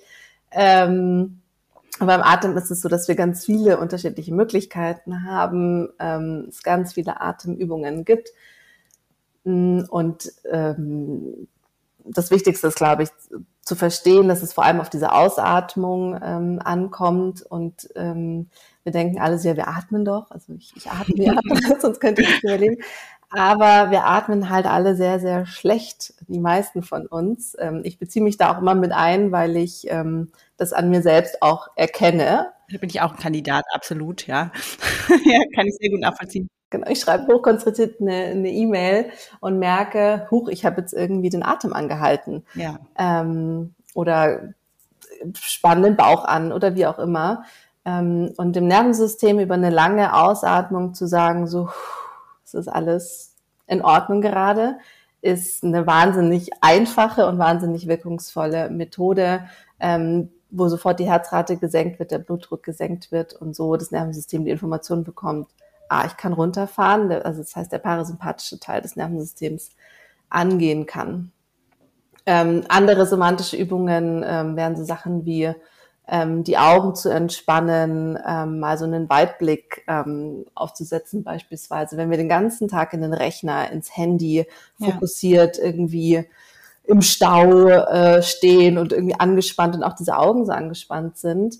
Ähm, 0.51 1.38
beim 2.07 2.23
Atem 2.23 2.57
ist 2.57 2.71
es 2.71 2.81
so, 2.81 2.89
dass 2.89 3.09
wir 3.09 3.15
ganz 3.15 3.45
viele 3.45 3.79
unterschiedliche 3.79 4.35
Möglichkeiten 4.35 5.25
haben, 5.25 5.89
ähm, 5.99 6.47
es 6.49 6.63
ganz 6.63 6.95
viele 6.95 7.21
Atemübungen 7.21 8.05
gibt. 8.05 8.31
Mm, 9.45 9.81
und 9.89 10.33
ähm, 10.51 11.49
das 12.05 12.31
Wichtigste 12.31 12.69
ist, 12.69 12.77
glaube 12.77 13.05
ich, 13.05 13.11
zu 13.63 13.77
verstehen, 13.77 14.29
dass 14.29 14.43
es 14.43 14.53
vor 14.53 14.65
allem 14.65 14.81
auf 14.81 14.89
diese 14.89 15.13
Ausatmung 15.13 16.19
ähm, 16.23 16.59
ankommt. 16.63 17.43
Und 17.43 17.89
ähm, 17.97 18.49
wir 18.83 18.93
denken 18.93 19.21
alle 19.21 19.37
ja, 19.37 19.57
wir 19.57 19.69
atmen 19.69 20.05
doch. 20.05 20.31
Also 20.31 20.55
ich, 20.55 20.73
ich 20.77 20.91
atme 20.91 21.23
ja, 21.23 21.39
sonst 21.81 22.01
könnte 22.01 22.23
ich 22.23 22.29
nicht 22.29 22.45
überleben. 22.45 22.77
Aber 23.31 23.91
wir 23.91 24.05
atmen 24.05 24.49
halt 24.49 24.67
alle 24.67 24.97
sehr, 24.97 25.21
sehr 25.21 25.45
schlecht, 25.45 26.15
die 26.29 26.39
meisten 26.39 26.83
von 26.83 27.07
uns. 27.07 27.55
Ähm, 27.59 27.83
ich 27.85 27.99
beziehe 27.99 28.25
mich 28.25 28.39
da 28.39 28.53
auch 28.53 28.59
immer 28.59 28.75
mit 28.75 28.93
ein, 28.93 29.33
weil 29.33 29.57
ich 29.57 29.91
ähm, 29.91 30.33
das 30.57 30.73
an 30.73 30.89
mir 30.89 31.03
selbst 31.03 31.43
auch 31.43 31.69
erkenne. 31.77 32.53
Da 32.71 32.79
bin 32.79 32.89
ich 32.89 33.01
auch 33.01 33.13
ein 33.13 33.19
Kandidat, 33.19 33.65
absolut, 33.73 34.27
ja. 34.27 34.51
ja, 35.25 35.41
kann 35.55 35.67
ich 35.67 35.77
sehr 35.79 35.91
gut 35.91 36.01
nachvollziehen. 36.01 36.49
Genau, 36.71 36.89
ich 36.91 37.01
schreibe 37.01 37.33
hochkonzentriert 37.33 38.01
eine 38.01 38.51
E-Mail 38.51 39.05
e 39.05 39.11
und 39.41 39.59
merke, 39.59 40.27
huch, 40.31 40.49
ich 40.49 40.67
habe 40.67 40.81
jetzt 40.81 40.93
irgendwie 40.93 41.31
den 41.31 41.43
Atem 41.43 41.73
angehalten. 41.73 42.45
Ja. 42.55 42.79
Ähm, 42.99 43.75
oder 43.95 44.55
spanne 45.35 45.83
den 45.83 45.97
Bauch 45.97 46.25
an 46.25 46.53
oder 46.53 46.75
wie 46.75 46.87
auch 46.87 46.99
immer. 46.99 47.45
Ähm, 47.85 48.33
und 48.37 48.55
dem 48.55 48.67
Nervensystem 48.67 49.39
über 49.39 49.55
eine 49.55 49.71
lange 49.71 50.15
Ausatmung 50.15 50.95
zu 50.95 51.07
sagen, 51.07 51.47
so, 51.47 51.71
es 52.55 52.67
ist 52.67 52.69
alles 52.69 53.35
in 53.67 53.83
Ordnung 53.83 54.21
gerade, 54.21 54.79
ist 55.21 55.65
eine 55.65 55.87
wahnsinnig 55.87 56.51
einfache 56.61 57.27
und 57.27 57.39
wahnsinnig 57.39 57.89
wirkungsvolle 57.89 58.71
Methode, 58.71 59.49
ähm, 59.81 60.31
wo 60.51 60.69
sofort 60.69 61.01
die 61.01 61.09
Herzrate 61.09 61.57
gesenkt 61.59 61.99
wird, 61.99 62.11
der 62.11 62.19
Blutdruck 62.19 62.63
gesenkt 62.63 63.13
wird 63.13 63.35
und 63.35 63.55
so 63.55 63.77
das 63.77 63.91
Nervensystem 63.91 64.45
die 64.45 64.51
Information 64.51 65.05
bekommt, 65.05 65.49
ah, 65.89 66.07
ich 66.07 66.17
kann 66.17 66.33
runterfahren, 66.33 67.11
also 67.13 67.43
das 67.43 67.55
heißt, 67.55 67.73
der 67.73 67.79
parasympathische 67.79 68.59
Teil 68.59 68.81
des 68.81 68.97
Nervensystems 68.97 69.71
angehen 70.31 70.87
kann. 70.87 71.33
Ähm, 72.27 72.65
andere 72.69 73.07
semantische 73.07 73.57
Übungen 73.57 74.25
ähm, 74.27 74.57
wären 74.57 74.77
so 74.77 74.85
Sachen 74.85 75.25
wie 75.25 75.53
ähm, 76.09 76.43
die 76.43 76.57
Augen 76.57 76.95
zu 76.95 77.11
entspannen, 77.11 78.19
ähm, 78.27 78.61
mal 78.61 78.79
so 78.79 78.87
einen 78.87 79.09
Weitblick 79.11 79.85
ähm, 79.87 80.47
aufzusetzen 80.55 81.23
beispielsweise. 81.23 81.97
Wenn 81.97 82.11
wir 82.11 82.17
den 82.17 82.31
ganzen 82.31 82.67
Tag 82.67 82.95
in 82.95 83.03
den 83.03 83.13
Rechner, 83.13 83.71
ins 83.71 83.95
Handy 83.95 84.47
fokussiert 84.81 85.59
ja. 85.59 85.65
irgendwie 85.65 86.25
im 86.85 87.03
Stau 87.03 87.69
äh, 87.69 88.23
stehen 88.23 88.79
und 88.79 88.93
irgendwie 88.93 89.21
angespannt 89.21 89.75
und 89.75 89.83
auch 89.83 89.93
diese 89.93 90.17
Augen 90.17 90.47
so 90.47 90.53
angespannt 90.53 91.19
sind, 91.19 91.59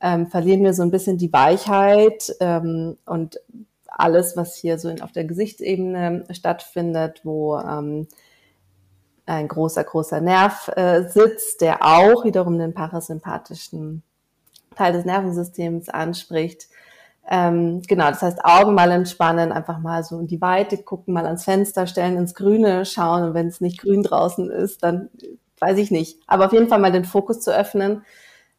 ähm, 0.00 0.28
verlieren 0.28 0.64
wir 0.64 0.72
so 0.72 0.82
ein 0.82 0.90
bisschen 0.90 1.18
die 1.18 1.32
Weichheit 1.32 2.34
ähm, 2.40 2.96
und 3.04 3.38
alles, 3.86 4.34
was 4.34 4.56
hier 4.56 4.78
so 4.78 4.88
in, 4.88 5.02
auf 5.02 5.12
der 5.12 5.24
Gesichtsebene 5.24 6.24
stattfindet, 6.30 7.20
wo 7.24 7.58
ähm, 7.58 8.08
ein 9.36 9.48
großer, 9.48 9.84
großer 9.84 10.20
Nerv 10.20 10.68
äh, 10.76 11.08
sitzt, 11.08 11.60
der 11.60 11.84
auch 11.84 12.24
wiederum 12.24 12.58
den 12.58 12.74
parasympathischen 12.74 14.02
Teil 14.76 14.92
des 14.92 15.04
Nervensystems 15.04 15.88
anspricht. 15.88 16.68
Ähm, 17.28 17.82
genau, 17.86 18.08
das 18.08 18.22
heißt 18.22 18.44
Augen 18.44 18.74
mal 18.74 18.90
entspannen, 18.90 19.52
einfach 19.52 19.78
mal 19.78 20.02
so 20.02 20.18
in 20.18 20.26
die 20.26 20.40
Weite 20.40 20.78
gucken, 20.78 21.14
mal 21.14 21.26
ans 21.26 21.44
Fenster 21.44 21.86
stellen, 21.86 22.16
ins 22.16 22.34
Grüne 22.34 22.84
schauen 22.84 23.22
und 23.22 23.34
wenn 23.34 23.46
es 23.46 23.60
nicht 23.60 23.80
grün 23.80 24.02
draußen 24.02 24.50
ist, 24.50 24.82
dann 24.82 25.10
weiß 25.60 25.78
ich 25.78 25.90
nicht. 25.90 26.18
Aber 26.26 26.46
auf 26.46 26.52
jeden 26.52 26.68
Fall 26.68 26.80
mal 26.80 26.92
den 26.92 27.04
Fokus 27.04 27.40
zu 27.40 27.54
öffnen 27.54 28.02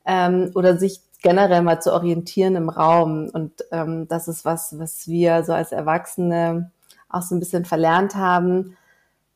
ähm, 0.05 0.51
oder 0.55 0.77
sich 0.77 1.01
generell 1.21 1.63
mal 1.63 1.81
zu 1.81 1.91
orientieren 1.91 2.55
im 2.55 2.69
Raum. 2.69 3.29
Und 3.33 3.65
ähm, 3.71 4.07
das 4.07 4.27
ist 4.27 4.45
was, 4.45 4.79
was 4.79 5.07
wir 5.07 5.43
so 5.43 5.53
als 5.53 5.71
Erwachsene 5.71 6.71
auch 7.09 7.23
so 7.23 7.35
ein 7.35 7.39
bisschen 7.39 7.65
verlernt 7.65 8.15
haben, 8.15 8.77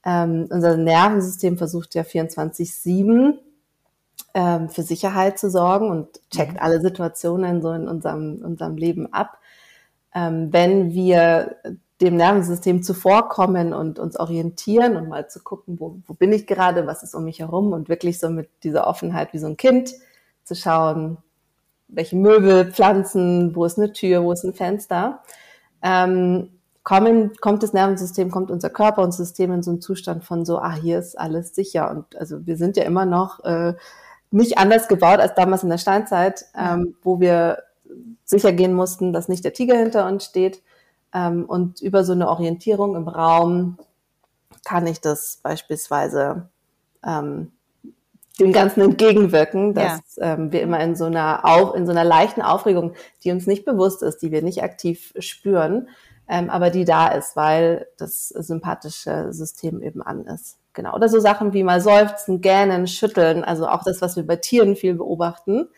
ähm, 0.05 0.47
unser 0.51 0.77
Nervensystem 0.77 1.57
versucht 1.57 1.95
ja 1.95 2.03
24-7 2.03 3.39
ähm, 4.35 4.69
für 4.69 4.83
Sicherheit 4.83 5.39
zu 5.39 5.49
sorgen 5.49 5.89
und 5.89 6.19
checkt 6.29 6.53
mhm. 6.53 6.59
alle 6.59 6.79
Situationen 6.79 7.61
so 7.61 7.71
in 7.71 7.87
unserem, 7.87 8.41
unserem 8.43 8.77
Leben 8.77 9.11
ab. 9.11 9.39
Ähm, 10.13 10.53
wenn 10.53 10.93
wir 10.93 11.57
dem 12.01 12.17
Nervensystem 12.17 12.83
zuvorkommen 12.83 13.73
und 13.73 13.99
uns 13.99 14.19
orientieren 14.19 14.97
und 14.97 15.07
mal 15.07 15.29
zu 15.29 15.41
gucken, 15.41 15.79
wo, 15.79 15.97
wo 16.05 16.13
bin 16.13 16.33
ich 16.33 16.45
gerade, 16.45 16.85
was 16.85 17.03
ist 17.03 17.15
um 17.15 17.23
mich 17.23 17.39
herum 17.39 17.71
und 17.71 17.89
wirklich 17.89 18.19
so 18.19 18.29
mit 18.29 18.49
dieser 18.63 18.85
Offenheit 18.87 19.33
wie 19.33 19.39
so 19.39 19.47
ein 19.47 19.57
Kind 19.57 19.93
zu 20.43 20.55
schauen, 20.55 21.17
welche 21.87 22.17
Möbel, 22.17 22.71
Pflanzen, 22.71 23.55
wo 23.55 23.65
ist 23.65 23.77
eine 23.77 23.93
Tür, 23.93 24.23
wo 24.23 24.33
ist 24.33 24.43
ein 24.43 24.53
Fenster, 24.53 25.23
ähm, 25.81 26.54
kommen, 26.85 27.33
kommt 27.41 27.63
das 27.63 27.73
Nervensystem, 27.73 28.31
kommt 28.31 28.51
unser 28.51 28.69
Körper 28.69 29.01
und 29.01 29.11
System 29.11 29.51
in 29.51 29.63
so 29.63 29.71
einen 29.71 29.81
Zustand 29.81 30.23
von 30.23 30.45
so, 30.45 30.59
ah, 30.59 30.75
hier 30.75 30.99
ist 30.99 31.19
alles 31.19 31.53
sicher. 31.53 31.89
Und 31.89 32.15
also 32.15 32.45
wir 32.45 32.55
sind 32.55 32.77
ja 32.77 32.83
immer 32.83 33.05
noch 33.05 33.43
äh, 33.43 33.73
nicht 34.29 34.59
anders 34.59 34.87
gebaut 34.87 35.19
als 35.19 35.33
damals 35.33 35.63
in 35.63 35.69
der 35.69 35.79
Steinzeit, 35.79 36.45
ähm, 36.55 36.95
wo 37.01 37.19
wir 37.19 37.63
sicher 38.23 38.53
gehen 38.53 38.73
mussten, 38.73 39.13
dass 39.13 39.27
nicht 39.27 39.43
der 39.43 39.53
Tiger 39.53 39.75
hinter 39.75 40.07
uns 40.07 40.25
steht. 40.25 40.61
Ähm, 41.11 41.45
und 41.45 41.81
über 41.81 42.03
so 42.03 42.13
eine 42.13 42.29
Orientierung 42.29 42.95
im 42.95 43.07
Raum 43.07 43.77
kann 44.63 44.85
ich 44.85 45.01
das 45.01 45.39
beispielsweise 45.41 46.49
ähm, 47.03 47.51
dem 48.39 48.53
Ganzen 48.53 48.81
entgegenwirken, 48.81 49.73
dass 49.73 50.17
ja. 50.17 50.33
ähm, 50.33 50.51
wir 50.51 50.61
immer 50.61 50.79
in 50.81 50.95
so 50.95 51.05
einer 51.05 51.45
Auf, 51.45 51.73
in 51.73 51.87
so 51.87 51.91
einer 51.91 52.03
leichten 52.03 52.43
Aufregung, 52.43 52.93
die 53.23 53.31
uns 53.31 53.47
nicht 53.47 53.65
bewusst 53.65 54.03
ist, 54.03 54.21
die 54.21 54.31
wir 54.31 54.43
nicht 54.43 54.61
aktiv 54.61 55.13
spüren, 55.17 55.87
ähm, 56.27 56.49
aber 56.49 56.69
die 56.69 56.85
da 56.85 57.07
ist, 57.09 57.35
weil 57.35 57.87
das 57.97 58.29
sympathische 58.29 59.31
System 59.31 59.81
eben 59.81 60.01
an 60.01 60.25
ist. 60.25 60.57
Genau. 60.73 60.95
Oder 60.95 61.07
so 61.07 61.19
Sachen 61.19 61.53
wie 61.53 61.63
mal 61.63 61.81
seufzen, 61.81 62.41
gähnen, 62.41 62.87
schütteln, 62.87 63.43
also 63.43 63.67
auch 63.67 63.83
das, 63.83 64.01
was 64.01 64.15
wir 64.15 64.25
bei 64.25 64.35
Tieren 64.35 64.75
viel 64.75 64.95
beobachten. 64.95 65.69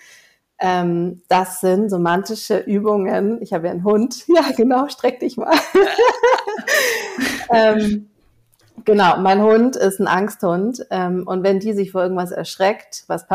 Ähm, 0.60 1.22
das 1.28 1.62
sind 1.62 1.90
semantische 1.90 2.58
Übungen. 2.58 3.42
Ich 3.42 3.54
habe 3.54 3.68
ja 3.68 3.72
einen 3.72 3.84
Hund. 3.84 4.26
Ja, 4.28 4.52
genau, 4.56 4.88
streck 4.88 5.20
dich 5.20 5.38
mal. 5.38 5.56
ähm, 7.52 8.10
genau, 8.86 9.18
mein 9.18 9.42
Hund 9.42 9.76
ist 9.76 10.00
ein 10.00 10.08
Angsthund. 10.08 10.86
Ähm, 10.90 11.28
und 11.28 11.44
wenn 11.44 11.60
die 11.60 11.74
sich 11.74 11.92
vor 11.92 12.02
irgendwas 12.02 12.32
erschreckt, 12.32 13.04
was 13.08 13.26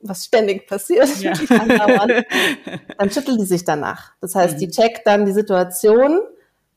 was 0.00 0.24
ständig 0.26 0.68
passiert, 0.68 1.08
ja. 1.20 1.32
dann 2.98 3.10
schüttelt 3.10 3.40
die 3.40 3.46
sich 3.46 3.64
danach. 3.64 4.12
Das 4.20 4.34
heißt, 4.34 4.54
mhm. 4.54 4.58
die 4.58 4.70
checkt 4.70 5.06
dann 5.06 5.26
die 5.26 5.32
Situation 5.32 6.20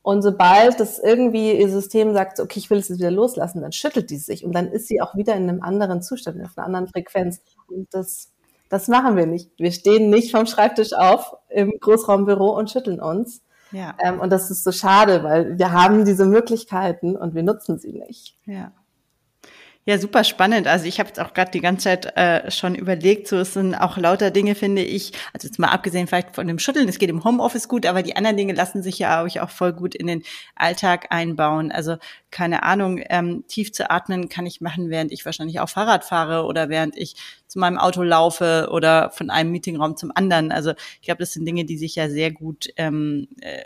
und 0.03 0.23
sobald 0.23 0.79
das 0.79 0.97
irgendwie 0.97 1.51
ihr 1.51 1.69
System 1.69 2.13
sagt, 2.13 2.39
okay, 2.39 2.57
ich 2.57 2.69
will 2.69 2.79
es 2.79 2.89
jetzt 2.89 2.99
wieder 2.99 3.11
loslassen, 3.11 3.61
dann 3.61 3.71
schüttelt 3.71 4.09
die 4.09 4.17
sich 4.17 4.43
und 4.43 4.53
dann 4.53 4.67
ist 4.67 4.87
sie 4.87 4.99
auch 5.01 5.15
wieder 5.15 5.35
in 5.35 5.47
einem 5.47 5.61
anderen 5.61 6.01
Zustand, 6.01 6.43
auf 6.43 6.57
einer 6.57 6.65
anderen 6.65 6.87
Frequenz. 6.87 7.41
Und 7.67 7.87
das, 7.93 8.31
das 8.69 8.87
machen 8.87 9.15
wir 9.15 9.27
nicht. 9.27 9.51
Wir 9.57 9.71
stehen 9.71 10.09
nicht 10.09 10.31
vom 10.31 10.47
Schreibtisch 10.47 10.93
auf 10.93 11.35
im 11.49 11.73
Großraumbüro 11.79 12.57
und 12.57 12.71
schütteln 12.71 12.99
uns. 12.99 13.43
Ja. 13.71 13.95
Ähm, 13.99 14.19
und 14.19 14.31
das 14.31 14.49
ist 14.49 14.63
so 14.63 14.71
schade, 14.71 15.23
weil 15.23 15.57
wir 15.59 15.71
haben 15.71 16.03
diese 16.03 16.25
Möglichkeiten 16.25 17.15
und 17.15 17.35
wir 17.35 17.43
nutzen 17.43 17.77
sie 17.77 17.93
nicht. 17.93 18.37
Ja. 18.45 18.71
Ja, 19.87 19.97
super 19.97 20.23
spannend. 20.23 20.67
Also 20.67 20.85
ich 20.85 20.99
habe 20.99 21.07
jetzt 21.07 21.19
auch 21.19 21.33
gerade 21.33 21.49
die 21.49 21.59
ganze 21.59 21.85
Zeit 21.85 22.15
äh, 22.15 22.51
schon 22.51 22.75
überlegt, 22.75 23.27
so 23.27 23.37
es 23.37 23.53
sind 23.53 23.73
auch 23.73 23.97
lauter 23.97 24.29
Dinge, 24.29 24.53
finde 24.53 24.83
ich, 24.83 25.11
also 25.33 25.47
jetzt 25.47 25.57
mal 25.57 25.69
abgesehen 25.69 26.05
vielleicht 26.05 26.35
von 26.35 26.45
dem 26.45 26.59
Schütteln, 26.59 26.87
es 26.87 26.99
geht 26.99 27.09
im 27.09 27.23
Homeoffice 27.23 27.67
gut, 27.67 27.87
aber 27.87 28.03
die 28.03 28.15
anderen 28.15 28.37
Dinge 28.37 28.53
lassen 28.53 28.83
sich 28.83 28.99
ja 28.99 29.25
auch, 29.25 29.49
voll 29.49 29.73
gut 29.73 29.95
in 29.95 30.05
den 30.05 30.21
Alltag 30.55 31.07
einbauen. 31.09 31.71
Also 31.71 31.97
keine 32.29 32.61
Ahnung, 32.61 33.01
ähm, 33.09 33.43
tief 33.47 33.73
zu 33.73 33.89
atmen 33.89 34.29
kann 34.29 34.45
ich 34.45 34.61
machen, 34.61 34.91
während 34.91 35.11
ich 35.11 35.25
wahrscheinlich 35.25 35.59
auch 35.59 35.69
Fahrrad 35.69 36.05
fahre 36.05 36.45
oder 36.45 36.69
während 36.69 36.95
ich 36.95 37.15
zu 37.47 37.57
meinem 37.57 37.79
Auto 37.79 38.03
laufe 38.03 38.69
oder 38.71 39.09
von 39.09 39.31
einem 39.31 39.51
Meetingraum 39.51 39.97
zum 39.97 40.11
anderen. 40.13 40.51
Also 40.51 40.73
ich 40.99 41.07
glaube, 41.07 41.19
das 41.19 41.33
sind 41.33 41.45
Dinge, 41.45 41.65
die 41.65 41.77
sich 41.77 41.95
ja 41.95 42.07
sehr 42.07 42.29
gut 42.29 42.67
ähm, 42.77 43.29
äh, 43.41 43.63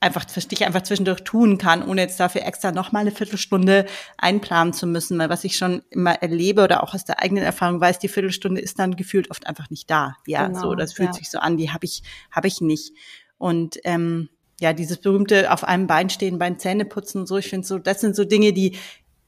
einfach, 0.00 0.24
ich 0.34 0.64
einfach 0.64 0.82
zwischendurch 0.82 1.22
tun 1.24 1.58
kann, 1.58 1.86
ohne 1.86 2.02
jetzt 2.02 2.20
dafür 2.20 2.44
extra 2.44 2.70
nochmal 2.72 3.02
eine 3.02 3.10
Viertelstunde 3.10 3.86
einplanen 4.16 4.72
zu 4.72 4.86
müssen. 4.86 5.18
Weil 5.18 5.28
was 5.28 5.44
ich 5.44 5.56
schon 5.56 5.82
immer 5.90 6.22
erlebe 6.22 6.62
oder 6.62 6.82
auch 6.82 6.94
aus 6.94 7.04
der 7.04 7.20
eigenen 7.20 7.44
Erfahrung 7.44 7.80
weiß, 7.80 7.98
die 7.98 8.08
Viertelstunde 8.08 8.60
ist 8.60 8.78
dann 8.78 8.96
gefühlt 8.96 9.30
oft 9.30 9.46
einfach 9.46 9.70
nicht 9.70 9.90
da. 9.90 10.16
Ja, 10.26 10.46
genau, 10.46 10.60
so, 10.60 10.74
das 10.74 10.92
fühlt 10.92 11.10
ja. 11.10 11.14
sich 11.14 11.30
so 11.30 11.38
an, 11.38 11.56
die 11.56 11.70
habe 11.70 11.84
ich, 11.84 12.02
habe 12.30 12.46
ich 12.46 12.60
nicht. 12.60 12.92
Und 13.38 13.78
ähm, 13.84 14.28
ja, 14.60 14.72
dieses 14.72 14.98
berühmte 14.98 15.52
auf 15.52 15.64
einem 15.64 15.86
Bein 15.86 16.10
stehen, 16.10 16.38
Bein 16.38 16.58
Zähne 16.58 16.84
putzen 16.84 17.20
und 17.20 17.26
so, 17.26 17.36
ich 17.36 17.48
finde 17.48 17.66
so, 17.66 17.78
das 17.78 18.00
sind 18.00 18.16
so 18.16 18.24
Dinge, 18.24 18.52
die 18.52 18.76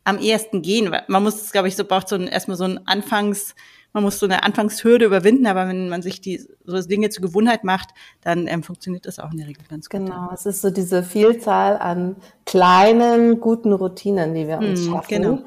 am 0.04 0.18
ehesten 0.18 0.62
gehen. 0.62 0.94
Man 1.08 1.22
muss, 1.22 1.52
glaube 1.52 1.68
ich, 1.68 1.76
so 1.76 1.84
braucht 1.84 2.08
so 2.08 2.16
ein, 2.16 2.26
erstmal 2.26 2.56
so 2.56 2.64
ein 2.64 2.86
Anfangs, 2.86 3.54
man 3.92 4.02
muss 4.04 4.18
so 4.18 4.26
eine 4.26 4.42
Anfangshürde 4.44 5.04
überwinden, 5.04 5.46
aber 5.46 5.66
wenn 5.68 5.88
man 5.88 6.02
sich 6.02 6.20
die 6.20 6.46
so 6.64 6.80
Dinge 6.80 7.10
zur 7.10 7.22
Gewohnheit 7.22 7.64
macht, 7.64 7.90
dann 8.20 8.46
ähm, 8.46 8.62
funktioniert 8.62 9.06
das 9.06 9.18
auch 9.18 9.32
in 9.32 9.38
der 9.38 9.48
Regel 9.48 9.64
ganz 9.68 9.88
gut. 9.88 10.00
Genau, 10.00 10.30
es 10.32 10.46
ist 10.46 10.62
so 10.62 10.70
diese 10.70 11.02
Vielzahl 11.02 11.78
an 11.78 12.16
kleinen, 12.46 13.40
guten 13.40 13.72
Routinen, 13.72 14.34
die 14.34 14.46
wir 14.46 14.58
uns 14.58 14.86
mm, 14.86 14.90
schaffen. 14.90 15.08
Genau. 15.08 15.38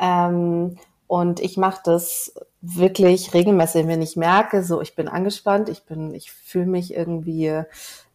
Ähm, 0.00 0.76
und 1.06 1.40
ich 1.40 1.56
mache 1.56 1.80
das 1.84 2.34
wirklich 2.60 3.34
regelmäßig, 3.34 3.86
wenn 3.86 4.02
ich 4.02 4.16
merke, 4.16 4.62
so 4.62 4.80
ich 4.80 4.94
bin 4.94 5.08
angespannt, 5.08 5.68
ich 5.68 5.84
bin, 5.84 6.14
ich 6.14 6.30
fühle 6.30 6.66
mich 6.66 6.94
irgendwie 6.94 7.62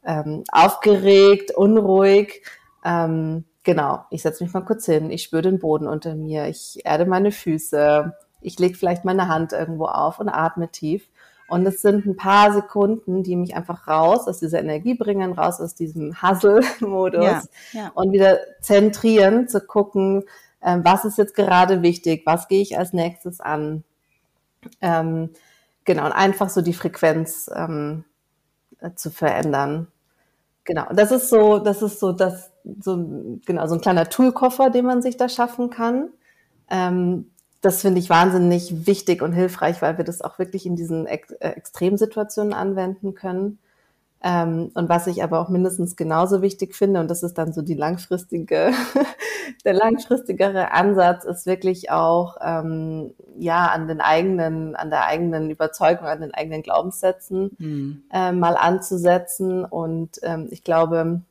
ähm, 0.05 0.43
aufgeregt, 0.51 1.51
unruhig. 1.51 2.43
Ähm, 2.85 3.45
genau, 3.63 4.05
ich 4.11 4.21
setze 4.21 4.43
mich 4.43 4.53
mal 4.53 4.61
kurz 4.61 4.85
hin, 4.85 5.09
ich 5.09 5.23
spüre 5.23 5.41
den 5.41 5.59
Boden 5.59 5.87
unter 5.87 6.15
mir, 6.15 6.47
ich 6.47 6.81
erde 6.83 7.05
meine 7.05 7.31
Füße, 7.31 8.13
ich 8.43 8.59
lege 8.59 8.75
vielleicht 8.75 9.05
meine 9.05 9.27
Hand 9.27 9.53
irgendwo 9.53 9.85
auf 9.85 10.19
und 10.19 10.29
atme 10.29 10.69
tief. 10.69 11.07
Und 11.47 11.65
es 11.67 11.81
sind 11.81 12.05
ein 12.05 12.15
paar 12.15 12.53
Sekunden, 12.53 13.21
die 13.21 13.35
mich 13.35 13.55
einfach 13.55 13.87
raus 13.87 14.27
aus 14.27 14.39
dieser 14.39 14.59
Energie 14.59 14.95
bringen, 14.95 15.33
raus 15.33 15.59
aus 15.59 15.75
diesem 15.75 16.21
Hustle-Modus 16.21 17.23
ja, 17.23 17.41
ja. 17.73 17.91
und 17.93 18.11
wieder 18.11 18.39
zentrieren, 18.61 19.47
zu 19.47 19.61
gucken, 19.61 20.23
ähm, 20.63 20.83
was 20.83 21.05
ist 21.05 21.17
jetzt 21.17 21.35
gerade 21.35 21.81
wichtig, 21.81 22.23
was 22.25 22.47
gehe 22.47 22.61
ich 22.61 22.77
als 22.77 22.93
nächstes 22.93 23.39
an. 23.39 23.83
Ähm, 24.81 25.31
genau, 25.83 26.05
und 26.05 26.13
einfach 26.13 26.49
so 26.49 26.61
die 26.61 26.73
Frequenz 26.73 27.49
ähm, 27.53 28.05
äh, 28.79 28.91
zu 28.95 29.11
verändern. 29.11 29.87
Genau, 30.63 30.85
das 30.93 31.11
ist 31.11 31.29
so, 31.29 31.59
das 31.59 31.81
ist 31.81 31.99
so 31.99 32.13
das, 32.13 32.51
so, 32.79 33.39
genau, 33.45 33.67
so 33.67 33.75
ein 33.75 33.81
kleiner 33.81 34.07
Toolkoffer, 34.07 34.69
den 34.69 34.85
man 34.85 35.01
sich 35.01 35.17
da 35.17 35.27
schaffen 35.27 35.69
kann. 35.69 36.09
Ähm, 36.69 37.29
das 37.63 37.81
finde 37.81 37.99
ich 37.99 38.09
wahnsinnig 38.09 38.85
wichtig 38.85 39.21
und 39.21 39.31
hilfreich, 39.31 39.81
weil 39.81 39.97
wir 39.97 40.03
das 40.03 40.21
auch 40.21 40.37
wirklich 40.37 40.65
in 40.65 40.75
diesen 40.75 41.07
Ex 41.07 41.31
äh, 41.31 41.49
Extremsituationen 41.49 42.53
anwenden 42.53 43.15
können. 43.15 43.57
Ähm, 44.21 44.71
und 44.73 44.89
was 44.89 45.07
ich 45.07 45.23
aber 45.23 45.39
auch 45.39 45.47
mindestens 45.47 45.95
genauso 45.95 46.41
wichtig 46.41 46.75
finde, 46.75 46.99
und 46.99 47.09
das 47.09 47.23
ist 47.23 47.37
dann 47.37 47.53
so 47.53 47.61
die 47.61 47.73
langfristige, 47.73 48.71
der 49.65 49.73
langfristigere 49.73 50.73
Ansatz, 50.73 51.23
ist 51.23 51.45
wirklich 51.45 51.89
auch 51.89 52.35
ähm, 52.41 53.13
ja 53.39 53.67
an 53.67 53.87
den 53.87 54.01
eigenen, 54.01 54.75
an 54.75 54.89
der 54.89 55.05
eigenen 55.05 55.49
Überzeugung, 55.49 56.05
an 56.05 56.19
den 56.19 56.33
eigenen 56.33 56.63
Glaubenssätzen 56.63 57.51
mhm. 57.59 58.03
äh, 58.11 58.33
mal 58.33 58.57
anzusetzen. 58.57 59.63
Und 59.63 60.19
ähm, 60.23 60.49
ich 60.51 60.65
glaube, 60.65 61.21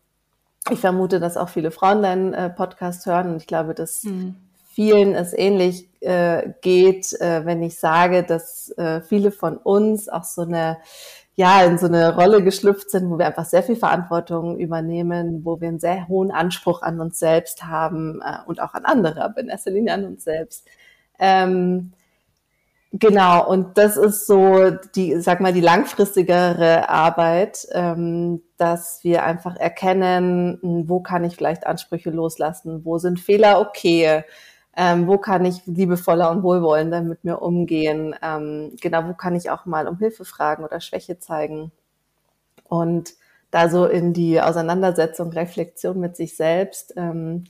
ich 0.70 0.80
vermute, 0.80 1.20
dass 1.20 1.36
auch 1.36 1.50
viele 1.50 1.72
Frauen 1.72 2.00
deinen 2.00 2.32
äh, 2.32 2.48
Podcast 2.48 3.04
hören 3.04 3.32
und 3.32 3.36
ich 3.36 3.46
glaube, 3.46 3.74
dass 3.74 4.04
mhm. 4.04 4.36
vielen 4.70 5.14
es 5.14 5.34
ähnlich 5.34 5.91
äh, 6.02 6.52
geht, 6.60 7.12
äh, 7.20 7.44
wenn 7.44 7.62
ich 7.62 7.78
sage, 7.78 8.22
dass 8.22 8.70
äh, 8.76 9.00
viele 9.02 9.30
von 9.32 9.56
uns 9.56 10.08
auch 10.08 10.24
so 10.24 10.42
eine 10.42 10.78
ja, 11.34 11.62
in 11.64 11.78
so 11.78 11.86
eine 11.86 12.14
Rolle 12.14 12.42
geschlüpft 12.42 12.90
sind, 12.90 13.08
wo 13.10 13.18
wir 13.18 13.26
einfach 13.26 13.46
sehr 13.46 13.62
viel 13.62 13.76
Verantwortung 13.76 14.58
übernehmen, 14.58 15.44
wo 15.44 15.60
wir 15.60 15.68
einen 15.68 15.80
sehr 15.80 16.06
hohen 16.08 16.30
Anspruch 16.30 16.82
an 16.82 17.00
uns 17.00 17.18
selbst 17.18 17.64
haben 17.64 18.20
äh, 18.22 18.46
und 18.46 18.60
auch 18.60 18.74
an 18.74 18.84
andere, 18.84 19.24
aber 19.24 19.40
in 19.40 19.48
erster 19.48 19.70
Linie 19.70 19.94
an 19.94 20.04
uns 20.04 20.24
selbst. 20.24 20.66
Ähm, 21.18 21.92
genau, 22.92 23.48
und 23.48 23.78
das 23.78 23.96
ist 23.96 24.26
so 24.26 24.70
die, 24.94 25.18
sag 25.20 25.40
mal, 25.40 25.54
die 25.54 25.62
langfristigere 25.62 26.88
Arbeit, 26.90 27.66
ähm, 27.72 28.42
dass 28.58 29.02
wir 29.02 29.24
einfach 29.24 29.56
erkennen, 29.56 30.58
wo 30.86 31.00
kann 31.00 31.24
ich 31.24 31.36
vielleicht 31.36 31.66
Ansprüche 31.66 32.10
loslassen, 32.10 32.84
wo 32.84 32.98
sind 32.98 33.18
Fehler 33.20 33.60
okay, 33.60 34.22
ähm, 34.76 35.06
wo 35.06 35.18
kann 35.18 35.44
ich 35.44 35.66
liebevoller 35.66 36.30
und 36.30 36.42
wohlwollender 36.42 37.02
mit 37.02 37.24
mir 37.24 37.42
umgehen? 37.42 38.14
Ähm, 38.22 38.76
genau, 38.80 39.06
wo 39.08 39.14
kann 39.14 39.34
ich 39.34 39.50
auch 39.50 39.66
mal 39.66 39.86
um 39.86 39.98
Hilfe 39.98 40.24
fragen 40.24 40.64
oder 40.64 40.80
Schwäche 40.80 41.18
zeigen? 41.18 41.72
Und 42.68 43.14
da 43.50 43.68
so 43.68 43.86
in 43.86 44.14
die 44.14 44.40
Auseinandersetzung, 44.40 45.30
Reflexion 45.30 46.00
mit 46.00 46.16
sich 46.16 46.36
selbst 46.36 46.94
ähm, 46.96 47.44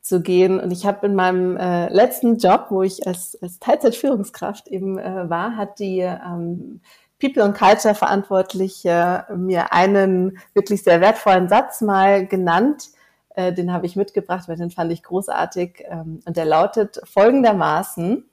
zu 0.00 0.20
gehen. 0.22 0.60
Und 0.60 0.70
ich 0.70 0.86
habe 0.86 1.06
in 1.06 1.16
meinem 1.16 1.56
äh, 1.56 1.88
letzten 1.92 2.38
Job, 2.38 2.66
wo 2.70 2.82
ich 2.82 3.06
als, 3.08 3.36
als 3.42 3.58
Teilzeitführungskraft 3.58 4.68
eben 4.68 4.98
äh, 4.98 5.28
war, 5.28 5.56
hat 5.56 5.80
die 5.80 5.98
ähm, 5.98 6.80
People 7.20 7.42
and 7.42 7.56
Culture 7.56 7.94
Verantwortliche 7.94 9.26
mir 9.34 9.72
einen 9.72 10.38
wirklich 10.54 10.84
sehr 10.84 11.00
wertvollen 11.00 11.48
Satz 11.48 11.80
mal 11.80 12.26
genannt, 12.26 12.90
äh, 13.36 13.52
den 13.52 13.72
habe 13.72 13.86
ich 13.86 13.96
mitgebracht, 13.96 14.48
weil 14.48 14.56
den 14.56 14.70
fand 14.70 14.90
ich 14.90 15.02
großartig. 15.02 15.84
Ähm, 15.88 16.20
und 16.24 16.36
der 16.36 16.46
lautet 16.46 17.00
folgendermaßen, 17.04 18.24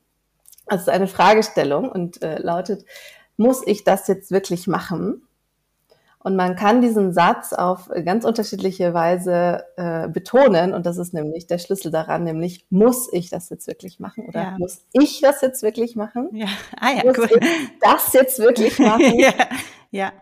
also 0.65 0.91
eine 0.91 1.07
Fragestellung 1.07 1.89
und 1.89 2.24
äh, 2.24 2.39
lautet, 2.39 2.86
muss 3.36 3.65
ich 3.67 3.83
das 3.83 4.07
jetzt 4.07 4.31
wirklich 4.31 4.65
machen? 4.65 5.27
Und 6.19 6.38
man 6.38 6.55
kann 6.55 6.79
diesen 6.79 7.12
Satz 7.12 7.51
auf 7.51 7.89
ganz 8.05 8.24
unterschiedliche 8.24 8.93
Weise 8.93 9.65
äh, 9.75 10.07
betonen. 10.07 10.74
Und 10.74 10.86
das 10.86 10.98
ist 10.98 11.13
nämlich 11.13 11.48
der 11.48 11.57
Schlüssel 11.57 11.91
daran, 11.91 12.24
nämlich 12.24 12.65
muss 12.69 13.12
ich 13.12 13.29
das 13.29 13.50
jetzt 13.50 13.67
wirklich 13.67 14.00
machen 14.00 14.25
oder 14.29 14.41
ja. 14.41 14.55
muss 14.57 14.86
ich 14.93 15.19
das 15.19 15.41
jetzt 15.41 15.63
wirklich 15.63 15.98
machen? 15.98 16.29
Ja, 16.31 16.48
ah 16.79 16.91
ja, 16.95 17.03
muss 17.03 17.17
cool. 17.17 17.29
ich 17.29 17.48
das 17.81 18.13
jetzt 18.13 18.39
wirklich 18.39 18.79
machen? 18.79 19.19
ja, 19.19 19.33
ja 19.91 20.13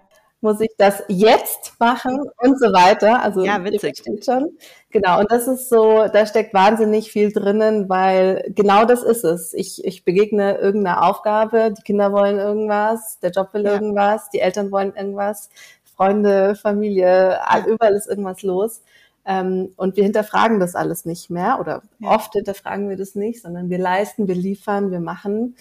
muss 0.41 0.59
ich 0.59 0.71
das 0.77 1.03
jetzt 1.07 1.79
machen 1.79 2.19
und 2.37 2.59
so 2.59 2.73
weiter. 2.73 3.21
Also 3.21 3.45
ja, 3.45 3.63
witzig. 3.63 4.01
schon. 4.25 4.57
Genau, 4.89 5.19
und 5.19 5.31
das 5.31 5.47
ist 5.47 5.69
so, 5.69 6.07
da 6.11 6.25
steckt 6.25 6.53
wahnsinnig 6.53 7.11
viel 7.11 7.31
drinnen, 7.31 7.87
weil 7.87 8.51
genau 8.55 8.85
das 8.85 9.03
ist 9.03 9.23
es. 9.23 9.53
Ich, 9.53 9.85
ich 9.85 10.03
begegne 10.03 10.57
irgendeiner 10.57 11.07
Aufgabe, 11.07 11.73
die 11.77 11.83
Kinder 11.83 12.11
wollen 12.11 12.39
irgendwas, 12.39 13.19
der 13.19 13.31
Job 13.31 13.53
will 13.53 13.63
ja. 13.63 13.73
irgendwas, 13.73 14.29
die 14.31 14.39
Eltern 14.39 14.71
wollen 14.71 14.93
irgendwas, 14.95 15.49
Freunde, 15.95 16.55
Familie, 16.55 17.39
ja. 17.39 17.65
überall 17.67 17.93
ist 17.93 18.07
irgendwas 18.07 18.41
los. 18.41 18.81
Ähm, 19.23 19.71
und 19.75 19.97
wir 19.97 20.03
hinterfragen 20.03 20.59
das 20.59 20.73
alles 20.73 21.05
nicht 21.05 21.29
mehr 21.29 21.59
oder 21.59 21.83
ja. 21.99 22.09
oft 22.09 22.33
hinterfragen 22.33 22.89
wir 22.89 22.97
das 22.97 23.13
nicht, 23.13 23.43
sondern 23.43 23.69
wir 23.69 23.77
leisten, 23.77 24.27
wir 24.27 24.35
liefern, 24.35 24.89
wir 24.89 24.99
machen. 24.99 25.55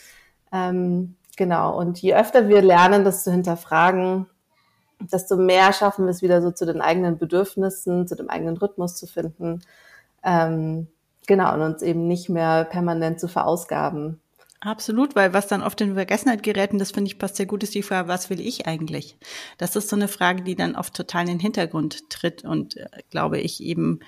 Ähm, 0.50 1.16
genau, 1.36 1.78
und 1.78 2.00
je 2.00 2.14
öfter 2.14 2.48
wir 2.48 2.62
lernen, 2.62 3.04
das 3.04 3.22
zu 3.22 3.30
hinterfragen, 3.30 4.26
desto 5.00 5.36
mehr 5.36 5.72
schaffen 5.72 6.04
wir 6.06 6.10
es 6.10 6.22
wieder 6.22 6.42
so 6.42 6.50
zu 6.50 6.66
den 6.66 6.80
eigenen 6.80 7.18
Bedürfnissen, 7.18 8.06
zu 8.06 8.14
dem 8.14 8.28
eigenen 8.28 8.56
Rhythmus 8.56 8.96
zu 8.96 9.06
finden. 9.06 9.62
Ähm, 10.22 10.88
genau, 11.26 11.54
und 11.54 11.62
uns 11.62 11.82
eben 11.82 12.06
nicht 12.06 12.28
mehr 12.28 12.64
permanent 12.64 13.20
zu 13.20 13.28
verausgaben. 13.28 14.20
Absolut, 14.60 15.16
weil 15.16 15.32
was 15.32 15.48
dann 15.48 15.62
oft 15.62 15.80
in 15.80 15.94
Vergessenheit 15.94 16.42
gerät, 16.42 16.72
und 16.72 16.78
das 16.78 16.90
finde 16.90 17.08
ich 17.10 17.18
passt 17.18 17.36
sehr 17.36 17.46
gut, 17.46 17.62
ist 17.62 17.74
die 17.74 17.82
Frage, 17.82 18.08
was 18.08 18.28
will 18.28 18.40
ich 18.40 18.66
eigentlich? 18.66 19.16
Das 19.56 19.74
ist 19.74 19.88
so 19.88 19.96
eine 19.96 20.08
Frage, 20.08 20.42
die 20.42 20.54
dann 20.54 20.76
oft 20.76 20.92
total 20.92 21.22
in 21.22 21.28
den 21.28 21.40
Hintergrund 21.40 22.10
tritt 22.10 22.44
und 22.44 22.76
äh, 22.76 22.88
glaube 23.08 23.38
ich 23.38 23.62
eben 23.62 24.00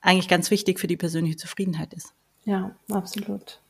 eigentlich 0.00 0.28
ganz 0.28 0.50
wichtig 0.50 0.80
für 0.80 0.88
die 0.88 0.96
persönliche 0.96 1.36
Zufriedenheit 1.36 1.94
ist. 1.94 2.12
Ja, 2.44 2.74
absolut 2.90 3.60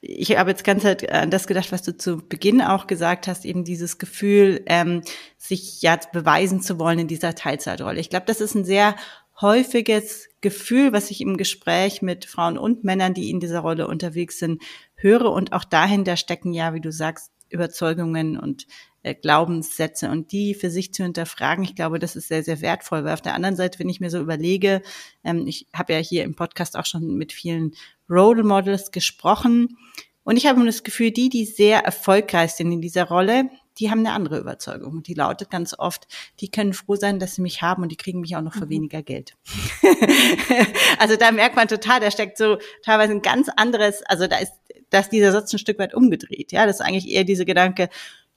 ich 0.00 0.36
habe 0.36 0.50
jetzt 0.50 0.64
ganz 0.64 0.82
Zeit 0.82 1.10
an 1.10 1.30
das 1.30 1.46
gedacht, 1.46 1.72
was 1.72 1.82
du 1.82 1.96
zu 1.96 2.18
Beginn 2.18 2.62
auch 2.62 2.86
gesagt 2.86 3.26
hast, 3.26 3.44
eben 3.44 3.64
dieses 3.64 3.98
Gefühl, 3.98 4.62
ähm, 4.66 5.02
sich 5.36 5.82
ja 5.82 5.98
beweisen 6.12 6.60
zu 6.62 6.78
wollen 6.78 7.00
in 7.00 7.08
dieser 7.08 7.34
Teilzeitrolle. 7.34 7.98
Ich 7.98 8.10
glaube, 8.10 8.26
das 8.26 8.40
ist 8.40 8.54
ein 8.54 8.64
sehr 8.64 8.94
häufiges 9.40 10.28
Gefühl, 10.40 10.92
was 10.92 11.10
ich 11.10 11.20
im 11.20 11.36
Gespräch 11.36 12.02
mit 12.02 12.26
Frauen 12.26 12.58
und 12.58 12.84
Männern, 12.84 13.14
die 13.14 13.30
in 13.30 13.40
dieser 13.40 13.60
Rolle 13.60 13.88
unterwegs 13.88 14.38
sind, 14.38 14.62
höre. 14.94 15.32
Und 15.32 15.52
auch 15.52 15.64
dahinter 15.64 16.16
stecken 16.16 16.52
ja, 16.52 16.74
wie 16.74 16.80
du 16.80 16.92
sagst, 16.92 17.32
Überzeugungen 17.50 18.38
und 18.38 18.66
Glaubenssätze 19.14 20.10
und 20.10 20.32
die 20.32 20.54
für 20.54 20.70
sich 20.70 20.92
zu 20.92 21.02
hinterfragen. 21.02 21.64
Ich 21.64 21.74
glaube, 21.74 21.98
das 21.98 22.16
ist 22.16 22.28
sehr, 22.28 22.42
sehr 22.42 22.60
wertvoll, 22.60 23.04
weil 23.04 23.14
auf 23.14 23.22
der 23.22 23.34
anderen 23.34 23.56
Seite, 23.56 23.78
wenn 23.78 23.88
ich 23.88 24.00
mir 24.00 24.10
so 24.10 24.18
überlege, 24.18 24.82
ähm, 25.24 25.46
ich 25.46 25.66
habe 25.74 25.92
ja 25.92 25.98
hier 25.98 26.24
im 26.24 26.34
Podcast 26.34 26.76
auch 26.76 26.86
schon 26.86 27.16
mit 27.16 27.32
vielen 27.32 27.74
Role 28.08 28.44
Models 28.44 28.90
gesprochen. 28.90 29.76
Und 30.24 30.36
ich 30.36 30.46
habe 30.46 30.64
das 30.66 30.82
Gefühl, 30.82 31.10
die, 31.10 31.28
die 31.30 31.44
sehr 31.44 31.80
erfolgreich 31.80 32.52
sind 32.52 32.70
in 32.70 32.80
dieser 32.82 33.04
Rolle, 33.04 33.48
die 33.78 33.90
haben 33.90 34.00
eine 34.00 34.12
andere 34.12 34.38
Überzeugung. 34.38 35.02
Die 35.02 35.14
lautet 35.14 35.50
ganz 35.50 35.74
oft, 35.78 36.06
die 36.40 36.50
können 36.50 36.74
froh 36.74 36.96
sein, 36.96 37.18
dass 37.18 37.36
sie 37.36 37.42
mich 37.42 37.62
haben 37.62 37.82
und 37.82 37.90
die 37.90 37.96
kriegen 37.96 38.20
mich 38.20 38.36
auch 38.36 38.42
noch 38.42 38.54
für 38.54 38.66
mhm. 38.66 38.70
weniger 38.70 39.02
Geld. 39.02 39.36
also 40.98 41.16
da 41.16 41.30
merkt 41.30 41.56
man 41.56 41.68
total, 41.68 42.00
da 42.00 42.10
steckt 42.10 42.38
so 42.38 42.58
teilweise 42.82 43.12
ein 43.12 43.22
ganz 43.22 43.48
anderes, 43.56 44.02
also 44.02 44.26
da 44.26 44.38
ist, 44.38 44.52
da 44.90 45.00
ist 45.00 45.10
dieser 45.10 45.32
Satz 45.32 45.52
ein 45.52 45.58
Stück 45.58 45.78
weit 45.78 45.94
umgedreht. 45.94 46.52
Ja, 46.52 46.66
das 46.66 46.80
ist 46.80 46.86
eigentlich 46.86 47.08
eher 47.08 47.24
diese 47.24 47.44
Gedanke, 47.44 47.88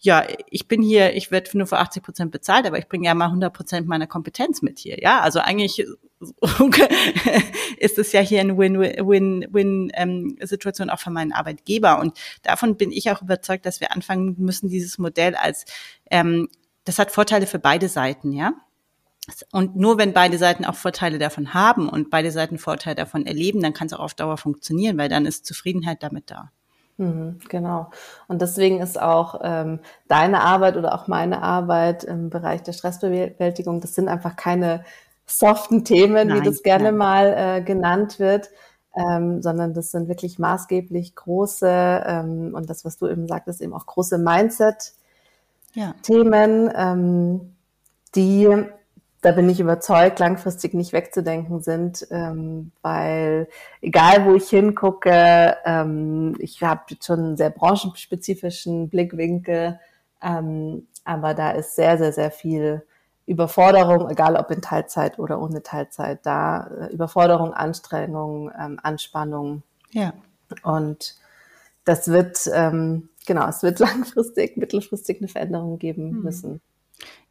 ja, 0.03 0.25
ich 0.49 0.67
bin 0.67 0.81
hier, 0.81 1.15
ich 1.15 1.29
werde 1.29 1.55
nur 1.55 1.67
für 1.67 1.77
80 1.77 2.01
Prozent 2.01 2.31
bezahlt, 2.31 2.65
aber 2.65 2.79
ich 2.79 2.87
bringe 2.87 3.05
ja 3.05 3.13
mal 3.13 3.25
100 3.25 3.53
Prozent 3.53 3.87
meiner 3.87 4.07
Kompetenz 4.07 4.63
mit 4.63 4.79
hier. 4.79 4.99
Ja, 4.99 5.19
also 5.21 5.39
eigentlich 5.39 5.85
ist 7.77 7.99
es 7.99 8.11
ja 8.11 8.19
hier 8.19 8.41
eine 8.41 8.57
Win-Win-Win-Situation 8.57 10.87
ähm, 10.87 10.93
auch 10.93 10.99
für 10.99 11.11
meinen 11.11 11.33
Arbeitgeber. 11.33 11.99
Und 11.99 12.17
davon 12.41 12.77
bin 12.77 12.91
ich 12.91 13.11
auch 13.11 13.21
überzeugt, 13.21 13.67
dass 13.67 13.79
wir 13.79 13.91
anfangen 13.91 14.33
müssen, 14.39 14.69
dieses 14.69 14.97
Modell 14.97 15.35
als, 15.35 15.65
ähm, 16.09 16.49
das 16.83 16.97
hat 16.97 17.11
Vorteile 17.11 17.45
für 17.45 17.59
beide 17.59 17.87
Seiten, 17.87 18.31
ja. 18.31 18.53
Und 19.51 19.75
nur 19.75 19.99
wenn 19.99 20.13
beide 20.13 20.39
Seiten 20.39 20.65
auch 20.65 20.73
Vorteile 20.73 21.19
davon 21.19 21.53
haben 21.53 21.87
und 21.87 22.09
beide 22.09 22.31
Seiten 22.31 22.57
Vorteile 22.57 22.95
davon 22.95 23.27
erleben, 23.27 23.61
dann 23.61 23.73
kann 23.73 23.85
es 23.85 23.93
auch 23.93 23.99
auf 23.99 24.15
Dauer 24.15 24.37
funktionieren, 24.37 24.97
weil 24.97 25.09
dann 25.09 25.27
ist 25.27 25.45
Zufriedenheit 25.45 26.01
damit 26.01 26.31
da. 26.31 26.51
Mhm, 27.01 27.39
genau. 27.49 27.89
Und 28.27 28.41
deswegen 28.43 28.79
ist 28.79 29.01
auch 29.01 29.41
ähm, 29.43 29.79
deine 30.07 30.41
Arbeit 30.41 30.77
oder 30.77 30.93
auch 30.93 31.07
meine 31.07 31.41
Arbeit 31.41 32.03
im 32.03 32.29
Bereich 32.29 32.61
der 32.61 32.73
Stressbewältigung, 32.73 33.81
das 33.81 33.95
sind 33.95 34.07
einfach 34.07 34.35
keine 34.35 34.85
soften 35.25 35.83
Themen, 35.83 36.27
nein, 36.27 36.39
wie 36.39 36.45
das 36.45 36.61
gerne 36.61 36.91
nein. 36.91 36.97
mal 36.97 37.33
äh, 37.35 37.63
genannt 37.63 38.19
wird, 38.19 38.51
ähm, 38.95 39.41
sondern 39.41 39.73
das 39.73 39.89
sind 39.89 40.09
wirklich 40.09 40.37
maßgeblich 40.37 41.15
große 41.15 42.03
ähm, 42.05 42.53
und 42.53 42.69
das, 42.69 42.85
was 42.85 42.97
du 42.97 43.07
eben 43.07 43.27
sagtest, 43.27 43.61
eben 43.61 43.73
auch 43.73 43.87
große 43.87 44.19
Mindset-Themen, 44.19 46.67
ja. 46.67 46.91
ähm, 46.91 47.55
die 48.13 48.47
da 49.21 49.31
bin 49.31 49.49
ich 49.49 49.59
überzeugt, 49.59 50.19
langfristig 50.19 50.73
nicht 50.73 50.93
wegzudenken 50.93 51.61
sind, 51.61 52.07
ähm, 52.09 52.71
weil 52.81 53.47
egal 53.81 54.25
wo 54.25 54.35
ich 54.35 54.49
hingucke, 54.49 55.57
ähm, 55.63 56.35
ich 56.39 56.61
habe 56.63 56.81
schon 57.03 57.19
einen 57.19 57.37
sehr 57.37 57.51
branchenspezifischen 57.51 58.89
Blickwinkel, 58.89 59.79
ähm, 60.23 60.87
aber 61.05 61.35
da 61.35 61.51
ist 61.51 61.75
sehr, 61.75 61.99
sehr, 61.99 62.13
sehr 62.13 62.31
viel 62.31 62.83
Überforderung, 63.27 64.09
egal 64.09 64.35
ob 64.35 64.49
in 64.49 64.61
Teilzeit 64.61 65.19
oder 65.19 65.39
ohne 65.39 65.61
Teilzeit, 65.61 66.25
da 66.25 66.67
äh, 66.67 66.93
Überforderung, 66.93 67.53
Anstrengung, 67.53 68.51
ähm, 68.59 68.79
Anspannung. 68.81 69.61
Ja. 69.91 70.13
Und 70.63 71.15
das 71.85 72.07
wird, 72.07 72.49
ähm, 72.53 73.09
genau, 73.27 73.47
es 73.47 73.61
wird 73.61 73.77
langfristig, 73.79 74.57
mittelfristig 74.57 75.19
eine 75.19 75.27
Veränderung 75.27 75.77
geben 75.77 76.09
hm. 76.09 76.21
müssen. 76.23 76.61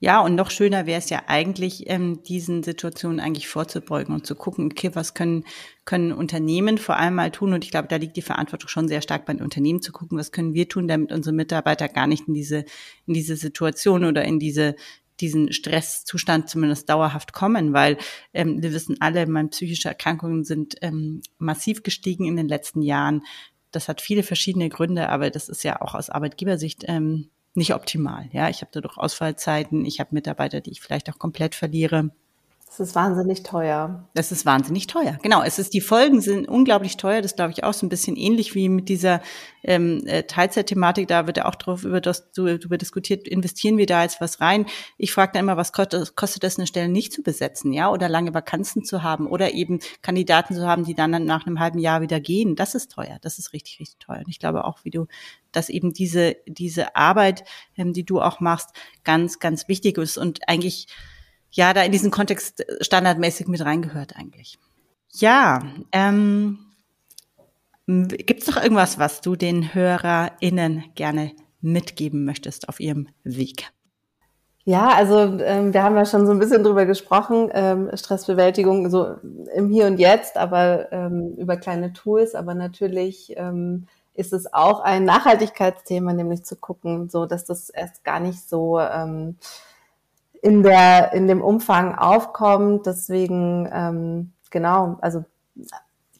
Ja, 0.02 0.20
und 0.22 0.34
noch 0.34 0.50
schöner 0.50 0.86
wäre 0.86 0.98
es 0.98 1.10
ja 1.10 1.24
eigentlich, 1.26 1.90
ähm, 1.90 2.22
diesen 2.22 2.62
Situationen 2.62 3.20
eigentlich 3.20 3.48
vorzubeugen 3.48 4.14
und 4.14 4.26
zu 4.26 4.34
gucken, 4.34 4.70
okay, 4.70 4.90
was 4.94 5.12
können, 5.12 5.44
können 5.84 6.12
Unternehmen 6.12 6.78
vor 6.78 6.96
allem 6.96 7.16
mal 7.16 7.30
tun? 7.30 7.52
Und 7.52 7.64
ich 7.64 7.70
glaube, 7.70 7.88
da 7.88 7.96
liegt 7.96 8.16
die 8.16 8.22
Verantwortung 8.22 8.68
schon 8.68 8.88
sehr 8.88 9.02
stark 9.02 9.26
bei 9.26 9.34
den 9.34 9.42
Unternehmen 9.42 9.82
zu 9.82 9.92
gucken, 9.92 10.16
was 10.18 10.32
können 10.32 10.54
wir 10.54 10.68
tun, 10.70 10.88
damit 10.88 11.12
unsere 11.12 11.34
Mitarbeiter 11.34 11.86
gar 11.88 12.06
nicht 12.06 12.28
in 12.28 12.34
diese, 12.34 12.64
in 13.06 13.12
diese 13.12 13.36
Situation 13.36 14.06
oder 14.06 14.24
in 14.24 14.38
diese, 14.38 14.74
diesen 15.20 15.52
Stresszustand 15.52 16.48
zumindest 16.48 16.88
dauerhaft 16.88 17.34
kommen, 17.34 17.74
weil 17.74 17.98
ähm, 18.32 18.62
wir 18.62 18.72
wissen 18.72 18.96
alle, 19.00 19.26
meine 19.26 19.48
psychische 19.48 19.88
Erkrankungen 19.88 20.44
sind 20.44 20.76
ähm, 20.80 21.20
massiv 21.38 21.82
gestiegen 21.82 22.24
in 22.24 22.36
den 22.36 22.48
letzten 22.48 22.80
Jahren. 22.80 23.22
Das 23.70 23.86
hat 23.86 24.00
viele 24.00 24.22
verschiedene 24.22 24.70
Gründe, 24.70 25.10
aber 25.10 25.28
das 25.28 25.50
ist 25.50 25.62
ja 25.62 25.82
auch 25.82 25.94
aus 25.94 26.08
Arbeitgebersicht 26.08 26.84
ähm, 26.88 27.28
nicht 27.54 27.74
optimal. 27.74 28.28
Ja, 28.32 28.48
ich 28.48 28.60
habe 28.60 28.70
da 28.72 28.80
doch 28.80 28.96
Ausfallzeiten, 28.96 29.84
ich 29.84 30.00
habe 30.00 30.14
Mitarbeiter, 30.14 30.60
die 30.60 30.70
ich 30.70 30.80
vielleicht 30.80 31.10
auch 31.10 31.18
komplett 31.18 31.54
verliere. 31.54 32.10
Das 32.70 32.78
ist 32.78 32.94
wahnsinnig 32.94 33.42
teuer. 33.42 34.08
Das 34.14 34.30
ist 34.30 34.46
wahnsinnig 34.46 34.86
teuer. 34.86 35.18
Genau, 35.22 35.42
es 35.42 35.58
ist 35.58 35.74
die 35.74 35.80
Folgen 35.80 36.20
sind 36.20 36.48
unglaublich 36.48 36.96
teuer. 36.96 37.20
Das 37.20 37.34
glaube 37.34 37.50
ich 37.50 37.64
auch 37.64 37.72
so 37.72 37.84
ein 37.84 37.88
bisschen 37.88 38.14
ähnlich 38.14 38.54
wie 38.54 38.68
mit 38.68 38.88
dieser 38.88 39.22
ähm, 39.64 40.04
äh, 40.06 40.22
Teilzeit-Thematik. 40.22 41.08
Da 41.08 41.26
wird 41.26 41.38
ja 41.38 41.46
auch 41.46 41.56
drauf 41.56 41.82
über 41.82 42.00
das 42.00 42.30
darüber 42.30 42.78
diskutiert. 42.78 43.26
Investieren 43.26 43.76
wir 43.76 43.86
da 43.86 44.04
jetzt 44.04 44.20
was 44.20 44.40
rein? 44.40 44.66
Ich 44.98 45.12
frage 45.12 45.32
dann 45.32 45.46
immer, 45.46 45.56
was 45.56 45.72
kostet, 45.72 46.14
kostet 46.14 46.44
das 46.44 46.58
eine 46.58 46.68
Stelle 46.68 46.88
nicht 46.88 47.12
zu 47.12 47.24
besetzen, 47.24 47.72
ja, 47.72 47.90
oder 47.90 48.08
lange 48.08 48.34
Vakanzen 48.34 48.84
zu 48.84 49.02
haben 49.02 49.26
oder 49.26 49.52
eben 49.52 49.80
Kandidaten 50.00 50.54
zu 50.54 50.64
haben, 50.64 50.84
die 50.84 50.94
dann 50.94 51.10
nach 51.24 51.48
einem 51.48 51.58
halben 51.58 51.80
Jahr 51.80 52.02
wieder 52.02 52.20
gehen. 52.20 52.54
Das 52.54 52.76
ist 52.76 52.92
teuer. 52.92 53.18
Das 53.20 53.40
ist 53.40 53.52
richtig, 53.52 53.80
richtig 53.80 53.98
teuer. 53.98 54.20
Und 54.20 54.28
ich 54.28 54.38
glaube 54.38 54.64
auch, 54.64 54.84
wie 54.84 54.90
du, 54.90 55.08
dass 55.50 55.70
eben 55.70 55.92
diese 55.92 56.36
diese 56.46 56.94
Arbeit, 56.94 57.42
ähm, 57.76 57.92
die 57.92 58.04
du 58.04 58.20
auch 58.20 58.38
machst, 58.38 58.68
ganz, 59.02 59.40
ganz 59.40 59.66
wichtig 59.66 59.98
ist 59.98 60.18
und 60.18 60.48
eigentlich 60.48 60.86
ja 61.50 61.72
da 61.72 61.82
in 61.82 61.92
diesen 61.92 62.10
Kontext 62.10 62.64
standardmäßig 62.80 63.48
mit 63.48 63.64
reingehört 63.64 64.16
eigentlich. 64.16 64.58
Ja, 65.12 65.62
ähm, 65.92 66.58
gibt 67.86 68.42
es 68.42 68.46
noch 68.46 68.62
irgendwas, 68.62 68.98
was 68.98 69.20
du 69.20 69.36
den 69.36 69.74
HörerInnen 69.74 70.84
gerne 70.94 71.32
mitgeben 71.60 72.24
möchtest 72.24 72.68
auf 72.68 72.80
ihrem 72.80 73.08
Weg? 73.24 73.72
Ja, 74.64 74.90
also 74.90 75.40
ähm, 75.40 75.72
wir 75.72 75.82
haben 75.82 75.96
ja 75.96 76.04
schon 76.04 76.26
so 76.26 76.32
ein 76.32 76.38
bisschen 76.38 76.62
drüber 76.62 76.84
gesprochen, 76.84 77.50
ähm, 77.52 77.90
Stressbewältigung 77.94 78.90
so 78.90 79.16
im 79.54 79.70
Hier 79.70 79.86
und 79.86 79.98
Jetzt, 79.98 80.36
aber 80.36 80.92
ähm, 80.92 81.34
über 81.38 81.56
kleine 81.56 81.92
Tools, 81.92 82.34
aber 82.34 82.54
natürlich 82.54 83.34
ähm, 83.36 83.86
ist 84.14 84.32
es 84.32 84.52
auch 84.52 84.80
ein 84.80 85.04
Nachhaltigkeitsthema, 85.04 86.12
nämlich 86.12 86.44
zu 86.44 86.56
gucken, 86.56 87.08
so 87.08 87.24
dass 87.24 87.46
das 87.46 87.70
erst 87.70 88.04
gar 88.04 88.20
nicht 88.20 88.48
so 88.48 88.78
ähm, 88.78 89.38
in 90.42 90.62
der 90.62 91.12
in 91.12 91.28
dem 91.28 91.42
Umfang 91.42 91.94
aufkommt. 91.94 92.86
Deswegen 92.86 93.68
ähm, 93.72 94.32
genau, 94.50 94.98
also 95.00 95.24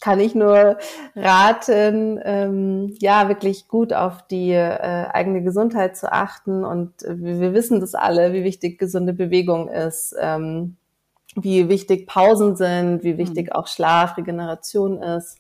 kann 0.01 0.19
ich 0.19 0.35
nur 0.35 0.79
raten, 1.15 2.19
ähm, 2.25 2.97
ja, 3.01 3.29
wirklich 3.29 3.69
gut 3.69 3.93
auf 3.93 4.27
die 4.27 4.53
äh, 4.53 5.07
eigene 5.13 5.43
Gesundheit 5.43 5.97
zu 5.97 6.11
achten. 6.11 6.65
Und 6.65 7.03
äh, 7.05 7.17
wir 7.19 7.53
wissen 7.53 7.81
das 7.81 7.95
alle, 7.95 8.33
wie 8.33 8.43
wichtig 8.43 8.79
gesunde 8.79 9.13
Bewegung 9.13 9.69
ist, 9.69 10.17
ähm, 10.19 10.77
wie 11.37 11.69
wichtig 11.69 12.07
Pausen 12.07 12.57
sind, 12.57 13.05
wie 13.05 13.19
wichtig 13.19 13.49
mhm. 13.49 13.53
auch 13.53 13.67
Schlaf, 13.67 14.17
Regeneration 14.17 15.03
ist 15.03 15.39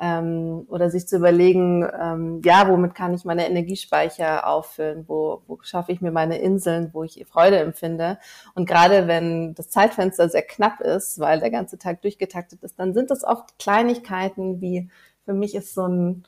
ähm, 0.00 0.66
oder 0.68 0.90
sich 0.90 1.06
zu 1.06 1.16
überlegen, 1.16 1.86
ähm, 2.00 2.40
ja, 2.42 2.68
womit 2.68 2.94
kann 2.94 3.12
ich 3.12 3.26
meine 3.26 3.46
Energiespeicher 3.46 4.48
auffüllen, 4.48 5.04
wo, 5.06 5.42
wo 5.46 5.58
schaffe 5.62 5.92
ich 5.92 6.00
mir 6.00 6.10
meine 6.10 6.38
Inseln, 6.38 6.90
wo 6.94 7.04
ich 7.04 7.24
Freude 7.30 7.58
empfinde. 7.58 8.18
Und 8.54 8.66
gerade 8.66 9.06
wenn 9.06 9.54
das 9.54 9.68
Zeitfenster 9.68 10.30
sehr 10.30 10.42
knapp 10.42 10.80
ist, 10.80 11.20
weil 11.20 11.40
der 11.40 11.50
ganze 11.50 11.76
Tag 11.76 12.00
durchgetaktet 12.00 12.62
ist, 12.62 12.78
dann 12.78 12.94
sind 12.94 13.10
das 13.10 13.24
oft 13.24 13.58
Kleinigkeiten 13.58 14.62
wie, 14.62 14.88
für 15.26 15.34
mich 15.34 15.54
ist 15.54 15.74
so 15.74 15.86
ein 15.86 16.24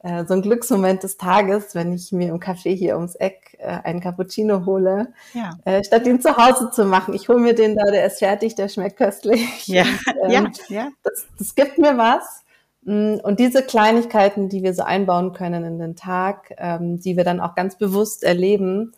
äh, 0.00 0.24
so 0.26 0.34
ein 0.34 0.42
Glücksmoment 0.42 1.02
des 1.02 1.16
Tages, 1.16 1.74
wenn 1.74 1.92
ich 1.92 2.12
mir 2.12 2.28
im 2.28 2.38
Café 2.38 2.72
hier 2.74 2.96
ums 2.96 3.16
Eck 3.16 3.56
äh, 3.58 3.66
einen 3.82 4.00
Cappuccino 4.00 4.64
hole, 4.66 5.12
ja. 5.32 5.58
äh, 5.64 5.82
statt 5.82 6.06
ihn 6.06 6.20
zu 6.20 6.36
Hause 6.36 6.70
zu 6.70 6.84
machen. 6.84 7.14
Ich 7.14 7.28
hole 7.28 7.40
mir 7.40 7.54
den 7.54 7.74
da, 7.74 7.90
der 7.90 8.06
ist 8.06 8.18
fertig, 8.20 8.54
der 8.54 8.68
schmeckt 8.68 8.98
köstlich. 8.98 9.66
Ja, 9.66 9.84
und, 10.20 10.32
ähm, 10.32 10.52
ja, 10.68 10.76
ja. 10.82 10.88
Das, 11.02 11.26
das 11.38 11.54
gibt 11.54 11.78
mir 11.78 11.98
was. 11.98 12.45
Mm, 12.86 13.16
und 13.22 13.40
diese 13.40 13.62
Kleinigkeiten, 13.62 14.48
die 14.48 14.62
wir 14.62 14.72
so 14.72 14.84
einbauen 14.84 15.32
können 15.32 15.64
in 15.64 15.78
den 15.78 15.96
Tag, 15.96 16.54
ähm, 16.56 17.00
die 17.00 17.16
wir 17.16 17.24
dann 17.24 17.40
auch 17.40 17.54
ganz 17.56 17.76
bewusst 17.76 18.22
erleben, 18.22 18.92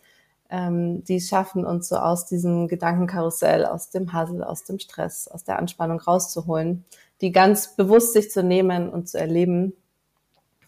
ähm, 0.51 1.03
die 1.03 1.19
schaffen 1.19 1.65
uns 1.65 1.89
so 1.89 1.97
aus 1.97 2.27
diesem 2.27 2.67
Gedankenkarussell, 2.67 3.65
aus 3.65 3.89
dem 3.89 4.13
Hassel, 4.13 4.43
aus 4.43 4.63
dem 4.63 4.79
Stress, 4.79 5.27
aus 5.27 5.43
der 5.43 5.57
Anspannung 5.57 5.99
rauszuholen, 5.99 6.85
die 7.21 7.31
ganz 7.31 7.75
bewusst 7.75 8.13
sich 8.13 8.31
zu 8.31 8.43
nehmen 8.43 8.89
und 8.89 9.09
zu 9.09 9.19
erleben. 9.19 9.73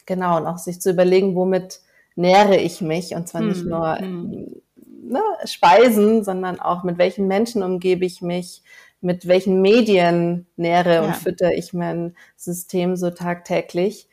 Genau, 0.08 0.38
und 0.38 0.48
auch 0.48 0.58
sich 0.58 0.82
zu 0.82 0.90
überlegen, 0.90 1.36
womit 1.36 1.80
nähere 2.16 2.58
ich 2.58 2.82
mich 2.82 3.14
und 3.14 3.28
zwar 3.28 3.42
nicht 3.42 3.62
hm, 3.62 3.70
nur 3.70 3.98
hm. 3.98 4.62
ne, 5.04 5.22
Speisen, 5.46 6.24
sondern 6.24 6.60
auch 6.60 6.84
mit 6.84 6.98
welchen 6.98 7.28
Menschen 7.28 7.62
umgebe 7.62 8.04
ich 8.04 8.22
mich, 8.22 8.64
mit 9.02 9.28
welchen 9.28 9.62
Medien 9.62 10.48
nähre 10.56 10.96
ja. 10.96 11.02
und 11.02 11.16
fütter 11.16 11.54
ich 11.54 11.74
mein 11.74 12.16
System 12.38 12.96
so 12.96 13.10
tagtäglich? 13.10 14.08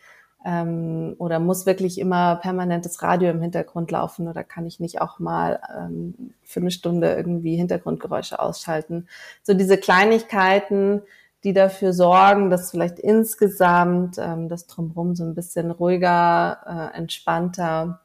Ähm, 0.45 1.17
oder 1.19 1.41
muss 1.41 1.67
wirklich 1.67 1.99
immer 1.99 2.37
permanentes 2.37 3.03
Radio 3.03 3.31
im 3.31 3.43
Hintergrund 3.43 3.91
laufen 3.91 4.29
oder 4.29 4.45
kann 4.45 4.67
ich 4.67 4.79
nicht 4.79 5.01
auch 5.01 5.19
mal 5.19 5.61
ähm, 5.77 6.33
für 6.43 6.61
eine 6.61 6.71
Stunde 6.71 7.13
irgendwie 7.13 7.57
Hintergrundgeräusche 7.57 8.39
ausschalten? 8.39 9.09
So 9.43 9.53
diese 9.53 9.79
Kleinigkeiten, 9.79 11.03
die 11.45 11.53
dafür 11.53 11.93
sorgen, 11.93 12.51
dass 12.51 12.71
vielleicht 12.71 12.99
insgesamt 12.99 14.17
ähm, 14.19 14.49
das 14.49 14.67
Drumherum 14.67 15.17
so 15.17 15.25
ein 15.25 15.35
bisschen 15.35 15.71
ruhiger, 15.71 16.93
äh, 16.95 16.97
entspannter 16.97 18.01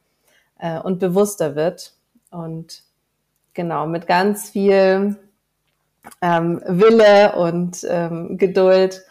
äh, 0.60 0.80
und 0.80 1.00
bewusster 1.00 1.56
wird. 1.56 1.94
Und 2.32 2.84
genau, 3.54 3.88
mit 3.88 4.08
ganz 4.08 4.50
viel 4.50 5.18
ähm, 6.22 6.62
Wille 6.66 7.36
und 7.36 7.86
ähm, 7.90 8.38
Geduld 8.38 9.04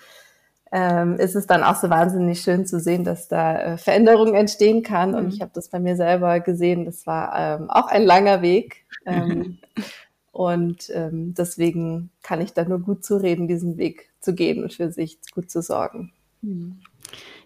ähm, 0.73 1.17
ist 1.17 1.37
es 1.37 1.47
dann 1.47 1.63
auch 1.63 1.77
so 1.77 1.91
wahnsinnig 1.91 2.41
schön 2.41 2.65
zu 2.65 2.81
sehen, 2.81 3.05
dass 3.05 3.29
da 3.29 3.61
äh, 3.61 3.79
Veränderung 3.79 4.35
entstehen 4.35 4.83
kann. 4.83 5.11
Mhm. 5.11 5.17
Und 5.17 5.35
ich 5.35 5.41
habe 5.43 5.53
das 5.55 5.69
bei 5.69 5.79
mir 5.79 5.97
selber 5.97 6.41
gesehen. 6.41 6.87
Das 6.87 7.07
war 7.07 7.61
ähm, 7.61 7.71
auch 7.71 7.89
ein 7.89 8.05
langer 8.05 8.41
Weg. 8.41 8.87
Ähm, 9.05 9.59
und 10.33 10.91
ähm, 10.95 11.35
deswegen 11.35 12.11
kann 12.23 12.41
ich 12.41 12.55
da 12.55 12.65
nur 12.65 12.81
gut 12.81 13.05
zureden, 13.05 13.49
diesen 13.49 13.77
Weg 13.77 14.11
zu 14.21 14.35
gehen 14.35 14.63
und 14.63 14.73
für 14.73 14.91
sich 14.91 15.19
gut 15.35 15.51
zu 15.51 15.61
sorgen. 15.61 16.13
Mhm. 16.41 16.81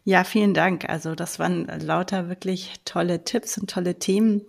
Ja, 0.04 0.22
vielen 0.22 0.54
Dank. 0.54 0.88
Also 0.88 1.16
das 1.16 1.40
waren 1.40 1.66
lauter 1.80 2.28
wirklich 2.28 2.74
tolle 2.84 3.24
Tipps 3.24 3.58
und 3.58 3.68
tolle 3.68 3.98
Themen. 3.98 4.42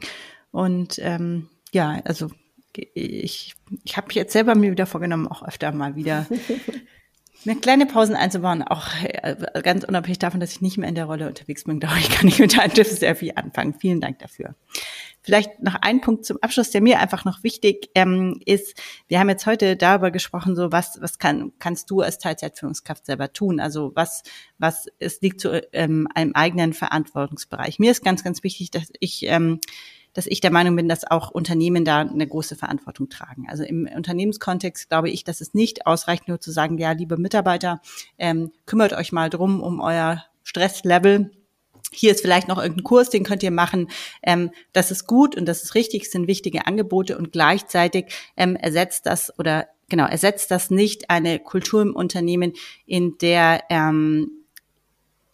Und 0.51 0.99
ähm, 0.99 1.49
ja, 1.71 1.99
also 2.05 2.29
ich, 2.75 3.56
ich 3.84 3.97
habe 3.97 4.08
jetzt 4.12 4.34
selber 4.34 4.56
mir 4.56 4.71
wieder 4.71 4.86
vorgenommen, 4.86 5.27
auch 5.27 5.43
öfter 5.43 5.71
mal 5.71 5.95
wieder 5.95 6.27
eine 7.45 7.60
kleine 7.60 7.86
Pausen 7.86 8.15
einzubauen, 8.15 8.63
auch 8.63 8.88
äh, 9.03 9.36
ganz 9.63 9.84
unabhängig 9.84 10.19
davon, 10.19 10.39
dass 10.39 10.51
ich 10.51 10.62
nicht 10.62 10.77
mehr 10.77 10.89
in 10.89 10.95
der 10.95 11.06
Rolle 11.06 11.27
unterwegs 11.27 11.63
bin, 11.63 11.80
glaube 11.80 11.99
ich, 11.99 12.10
kann 12.12 12.27
ich 12.27 12.39
mit 12.39 12.58
deinem 12.58 12.73
Tipp 12.73 12.88
sehr 12.88 13.15
viel 13.15 13.34
anfangen. 13.36 13.73
Vielen 13.73 14.01
Dank 14.01 14.19
dafür. 14.19 14.56
Vielleicht 15.21 15.62
noch 15.62 15.75
ein 15.75 15.99
Punkt 15.99 16.25
zum 16.25 16.38
Abschluss, 16.41 16.71
der 16.71 16.82
mir 16.82 16.99
einfach 16.99 17.25
noch 17.25 17.43
wichtig 17.43 17.89
ähm, 17.95 18.39
ist. 18.45 18.82
Wir 19.08 19.19
haben 19.19 19.27
jetzt 19.27 19.45
heute 19.45 19.75
darüber 19.75 20.10
gesprochen, 20.10 20.56
so 20.56 20.71
was, 20.71 21.01
was 21.01 21.19
kann, 21.19 21.51
kannst 21.60 21.91
du 21.91 22.01
als 22.01 22.17
Teilzeitführungskraft 22.17 23.06
selber 23.06 23.34
tun? 23.34 23.60
Also 23.60 23.91
was, 23.93 24.23
was 24.58 24.88
es 24.99 25.19
liegt 25.19 25.41
zu 25.41 25.62
ähm, 25.73 26.08
einem 26.15 26.34
eigenen 26.34 26.73
Verantwortungsbereich. 26.73 27.77
Mir 27.77 27.91
ist 27.91 28.06
ganz, 28.06 28.23
ganz 28.23 28.43
wichtig, 28.43 28.71
dass 28.71 28.89
ich 28.99 29.23
ähm, 29.23 29.60
dass 30.17 30.25
ich 30.25 30.41
der 30.41 30.51
Meinung 30.51 30.75
bin, 30.75 30.89
dass 30.89 31.06
auch 31.06 31.30
Unternehmen 31.30 31.86
da 31.86 31.99
eine 31.99 32.25
große 32.25 32.56
Verantwortung 32.56 33.08
tragen. 33.08 33.45
Also 33.49 33.63
im 33.63 33.88
Unternehmenskontext 33.95 34.89
glaube 34.89 35.12
ich, 35.12 35.23
dass 35.23 35.41
es 35.41 35.53
nicht 35.53 35.86
ausreicht, 35.86 36.27
nur 36.27 36.41
zu 36.41 36.49
sagen, 36.51 36.80
ja, 36.80 36.91
liebe 36.93 37.17
Mitarbeiter, 37.17 37.82
ähm, 38.17 38.51
kümmert 38.65 38.93
euch 38.93 39.12
mal 39.12 39.30
drum 39.30 39.62
um 39.62 39.80
euer 39.80 40.25
Stresslevel 40.41 41.30
hier 41.91 42.12
ist 42.12 42.21
vielleicht 42.21 42.47
noch 42.47 42.58
irgendein 42.58 42.84
Kurs, 42.84 43.10
den 43.10 43.23
könnt 43.23 43.43
ihr 43.43 43.51
machen. 43.51 43.89
Ähm, 44.21 44.51
das 44.73 44.91
ist 44.91 45.08
gut 45.08 45.38
und 45.38 45.45
das 45.45 45.63
ist 45.63 45.75
richtig, 45.75 46.10
sind 46.10 46.27
wichtige 46.27 46.67
Angebote 46.67 47.17
und 47.17 47.32
gleichzeitig 47.32 48.06
ähm, 48.36 48.56
ersetzt 48.56 49.06
das 49.06 49.38
oder 49.39 49.67
genau 49.88 50.06
ersetzt 50.06 50.51
das 50.51 50.69
nicht 50.69 51.10
eine 51.10 51.39
Kultur 51.39 51.82
im 51.84 51.95
Unternehmen, 51.95 52.53
in 52.86 53.17
der 53.19 53.63
ähm, 53.69 54.37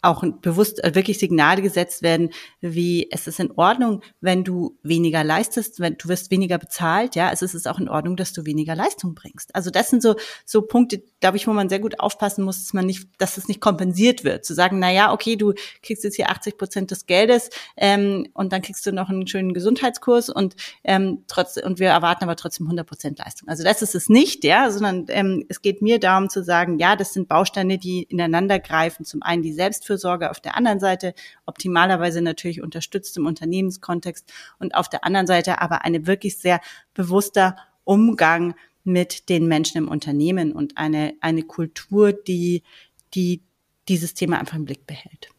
auch 0.04 0.24
bewusst 0.40 0.82
äh, 0.84 0.94
wirklich 0.94 1.18
Signale 1.18 1.62
gesetzt 1.62 2.02
werden, 2.02 2.30
wie 2.60 3.08
es 3.10 3.26
ist 3.26 3.40
in 3.40 3.50
Ordnung, 3.52 4.02
wenn 4.20 4.44
du 4.44 4.78
weniger 4.82 5.24
leistest, 5.24 5.80
wenn 5.80 5.96
du 5.96 6.08
wirst 6.08 6.30
weniger 6.30 6.58
bezahlt, 6.58 7.16
ja, 7.16 7.28
also 7.28 7.44
es 7.44 7.54
ist 7.54 7.66
auch 7.66 7.78
in 7.78 7.88
Ordnung, 7.88 8.16
dass 8.16 8.32
du 8.32 8.46
weniger 8.46 8.74
Leistung 8.74 9.14
bringst. 9.14 9.54
Also 9.54 9.70
das 9.70 9.90
sind 9.90 10.02
so 10.02 10.14
so 10.44 10.62
Punkte, 10.62 11.02
glaube 11.20 11.36
ich, 11.36 11.46
wo 11.46 11.52
man 11.52 11.68
sehr 11.68 11.80
gut 11.80 12.00
aufpassen 12.00 12.44
muss, 12.44 12.62
dass 12.62 12.72
man 12.72 12.86
nicht, 12.86 13.08
dass 13.18 13.36
es 13.36 13.48
nicht 13.48 13.60
kompensiert 13.60 14.24
wird, 14.24 14.44
zu 14.44 14.54
sagen, 14.54 14.78
na 14.78 14.92
ja, 14.92 15.12
okay, 15.12 15.36
du 15.36 15.54
kriegst 15.82 16.04
jetzt 16.04 16.16
hier 16.16 16.30
80 16.30 16.58
Prozent 16.58 16.90
des 16.90 17.06
Geldes 17.06 17.50
ähm, 17.76 18.28
und 18.34 18.52
dann 18.52 18.62
kriegst 18.62 18.84
du 18.86 18.92
noch 18.92 19.08
einen 19.08 19.26
schönen 19.26 19.54
Gesundheitskurs 19.54 20.28
und 20.28 20.54
ähm, 20.84 21.24
trotz 21.26 21.56
und 21.56 21.78
wir 21.78 21.88
erwarten 21.88 22.24
aber 22.24 22.36
trotzdem 22.36 22.66
100 22.66 22.86
Prozent 22.86 23.18
Leistung. 23.18 23.48
Also 23.48 23.64
das 23.64 23.82
ist 23.82 23.94
es 23.94 24.08
nicht, 24.08 24.44
ja, 24.44 24.70
sondern 24.70 25.06
ähm, 25.08 25.44
es 25.48 25.62
geht 25.62 25.82
mir 25.82 25.98
darum 25.98 26.28
zu 26.28 26.44
sagen, 26.44 26.78
ja, 26.78 26.96
das 26.96 27.12
sind 27.12 27.28
Bausteine, 27.28 27.78
die 27.78 28.02
ineinander 28.04 28.58
greifen. 28.58 29.04
Zum 29.04 29.22
einen 29.22 29.42
die 29.42 29.52
Selbstfürsorge 29.52 29.93
Selbstfürsorge 29.94 30.30
auf 30.30 30.40
der 30.40 30.56
anderen 30.56 30.80
Seite, 30.80 31.14
optimalerweise 31.46 32.20
natürlich 32.20 32.62
unterstützt 32.62 33.16
im 33.16 33.26
Unternehmenskontext 33.26 34.32
und 34.58 34.74
auf 34.74 34.88
der 34.88 35.04
anderen 35.04 35.26
Seite 35.26 35.60
aber 35.60 35.84
eine 35.84 36.06
wirklich 36.06 36.38
sehr 36.38 36.60
bewusster 36.94 37.56
Umgang 37.84 38.54
mit 38.84 39.28
den 39.28 39.46
Menschen 39.46 39.78
im 39.78 39.88
Unternehmen 39.88 40.52
und 40.52 40.76
eine, 40.76 41.14
eine 41.20 41.42
Kultur, 41.42 42.12
die, 42.12 42.62
die 43.14 43.42
dieses 43.88 44.14
Thema 44.14 44.38
einfach 44.38 44.56
im 44.56 44.64
Blick 44.64 44.86
behält. 44.86 45.33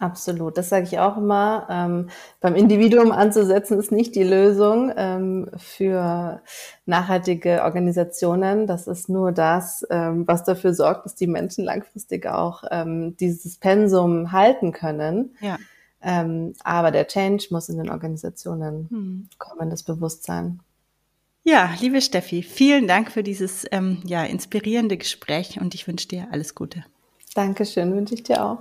Absolut, 0.00 0.56
das 0.56 0.68
sage 0.68 0.84
ich 0.84 0.98
auch 0.98 1.16
immer. 1.16 1.66
Ähm, 1.68 2.08
beim 2.40 2.54
Individuum 2.54 3.10
anzusetzen 3.10 3.78
ist 3.78 3.90
nicht 3.90 4.14
die 4.14 4.22
Lösung 4.22 4.92
ähm, 4.96 5.50
für 5.56 6.40
nachhaltige 6.86 7.64
Organisationen. 7.64 8.66
Das 8.66 8.86
ist 8.86 9.08
nur 9.08 9.32
das, 9.32 9.84
ähm, 9.90 10.26
was 10.26 10.44
dafür 10.44 10.72
sorgt, 10.72 11.04
dass 11.04 11.16
die 11.16 11.26
Menschen 11.26 11.64
langfristig 11.64 12.26
auch 12.26 12.62
ähm, 12.70 13.16
dieses 13.18 13.56
Pensum 13.56 14.30
halten 14.30 14.72
können. 14.72 15.36
Ja. 15.40 15.58
Ähm, 16.00 16.54
aber 16.62 16.92
der 16.92 17.08
Change 17.08 17.48
muss 17.50 17.68
in 17.68 17.78
den 17.78 17.90
Organisationen 17.90 18.86
hm. 18.90 19.28
kommen, 19.38 19.68
das 19.68 19.82
Bewusstsein. 19.82 20.60
Ja, 21.42 21.70
liebe 21.80 22.00
Steffi, 22.00 22.42
vielen 22.42 22.86
Dank 22.86 23.10
für 23.10 23.22
dieses 23.22 23.64
ähm, 23.72 24.02
ja, 24.04 24.22
inspirierende 24.22 24.96
Gespräch 24.96 25.60
und 25.60 25.74
ich 25.74 25.88
wünsche 25.88 26.06
dir 26.06 26.28
alles 26.30 26.54
Gute. 26.54 26.84
Dankeschön, 27.34 27.94
wünsche 27.94 28.14
ich 28.14 28.22
dir 28.22 28.44
auch. 28.44 28.58